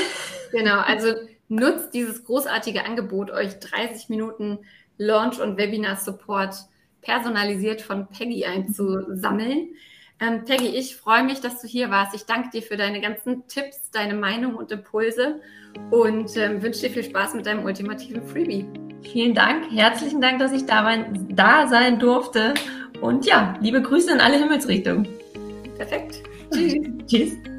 Genau, 0.53 0.79
also 0.79 1.13
nutzt 1.49 1.93
dieses 1.93 2.25
großartige 2.25 2.85
Angebot, 2.85 3.31
euch 3.31 3.59
30 3.59 4.09
Minuten 4.09 4.61
Launch- 4.97 5.41
und 5.41 5.59
Webinar-Support 5.59 6.55
personalisiert 7.03 7.83
von 7.83 8.07
Peggy 8.07 8.47
einzusammeln. 8.47 9.71
Ähm, 10.19 10.45
Peggy, 10.45 10.69
ich 10.69 10.97
freue 10.97 11.25
mich, 11.25 11.41
dass 11.41 11.61
du 11.61 11.69
hier 11.69 11.91
warst. 11.91 12.15
Ich 12.15 12.25
danke 12.25 12.51
dir 12.51 12.63
für 12.63 12.77
deine 12.77 13.01
ganzen 13.01 13.47
Tipps, 13.49 13.91
deine 13.91 14.15
Meinung 14.15 14.55
und 14.55 14.73
Impulse 14.73 15.41
und 15.91 16.35
ähm, 16.37 16.63
wünsche 16.63 16.81
dir 16.81 16.91
viel 16.91 17.05
Spaß 17.05 17.35
mit 17.35 17.47
deinem 17.47 17.65
ultimativen 17.65 18.27
Freebie. 18.27 18.67
Vielen 19.03 19.35
Dank, 19.35 19.71
herzlichen 19.71 20.21
Dank, 20.21 20.39
dass 20.39 20.53
ich 20.53 20.65
da, 20.65 20.83
mein, 20.83 21.29
da 21.37 21.69
sein 21.69 21.99
durfte. 21.99 22.55
Und 23.01 23.27
ja, 23.27 23.57
liebe 23.61 23.83
Grüße 23.83 24.11
in 24.11 24.21
alle 24.21 24.39
Himmelsrichtungen. 24.39 25.07
Perfekt. 25.77 26.23
Tschüss. 26.51 26.75
Tschüss. 27.07 27.56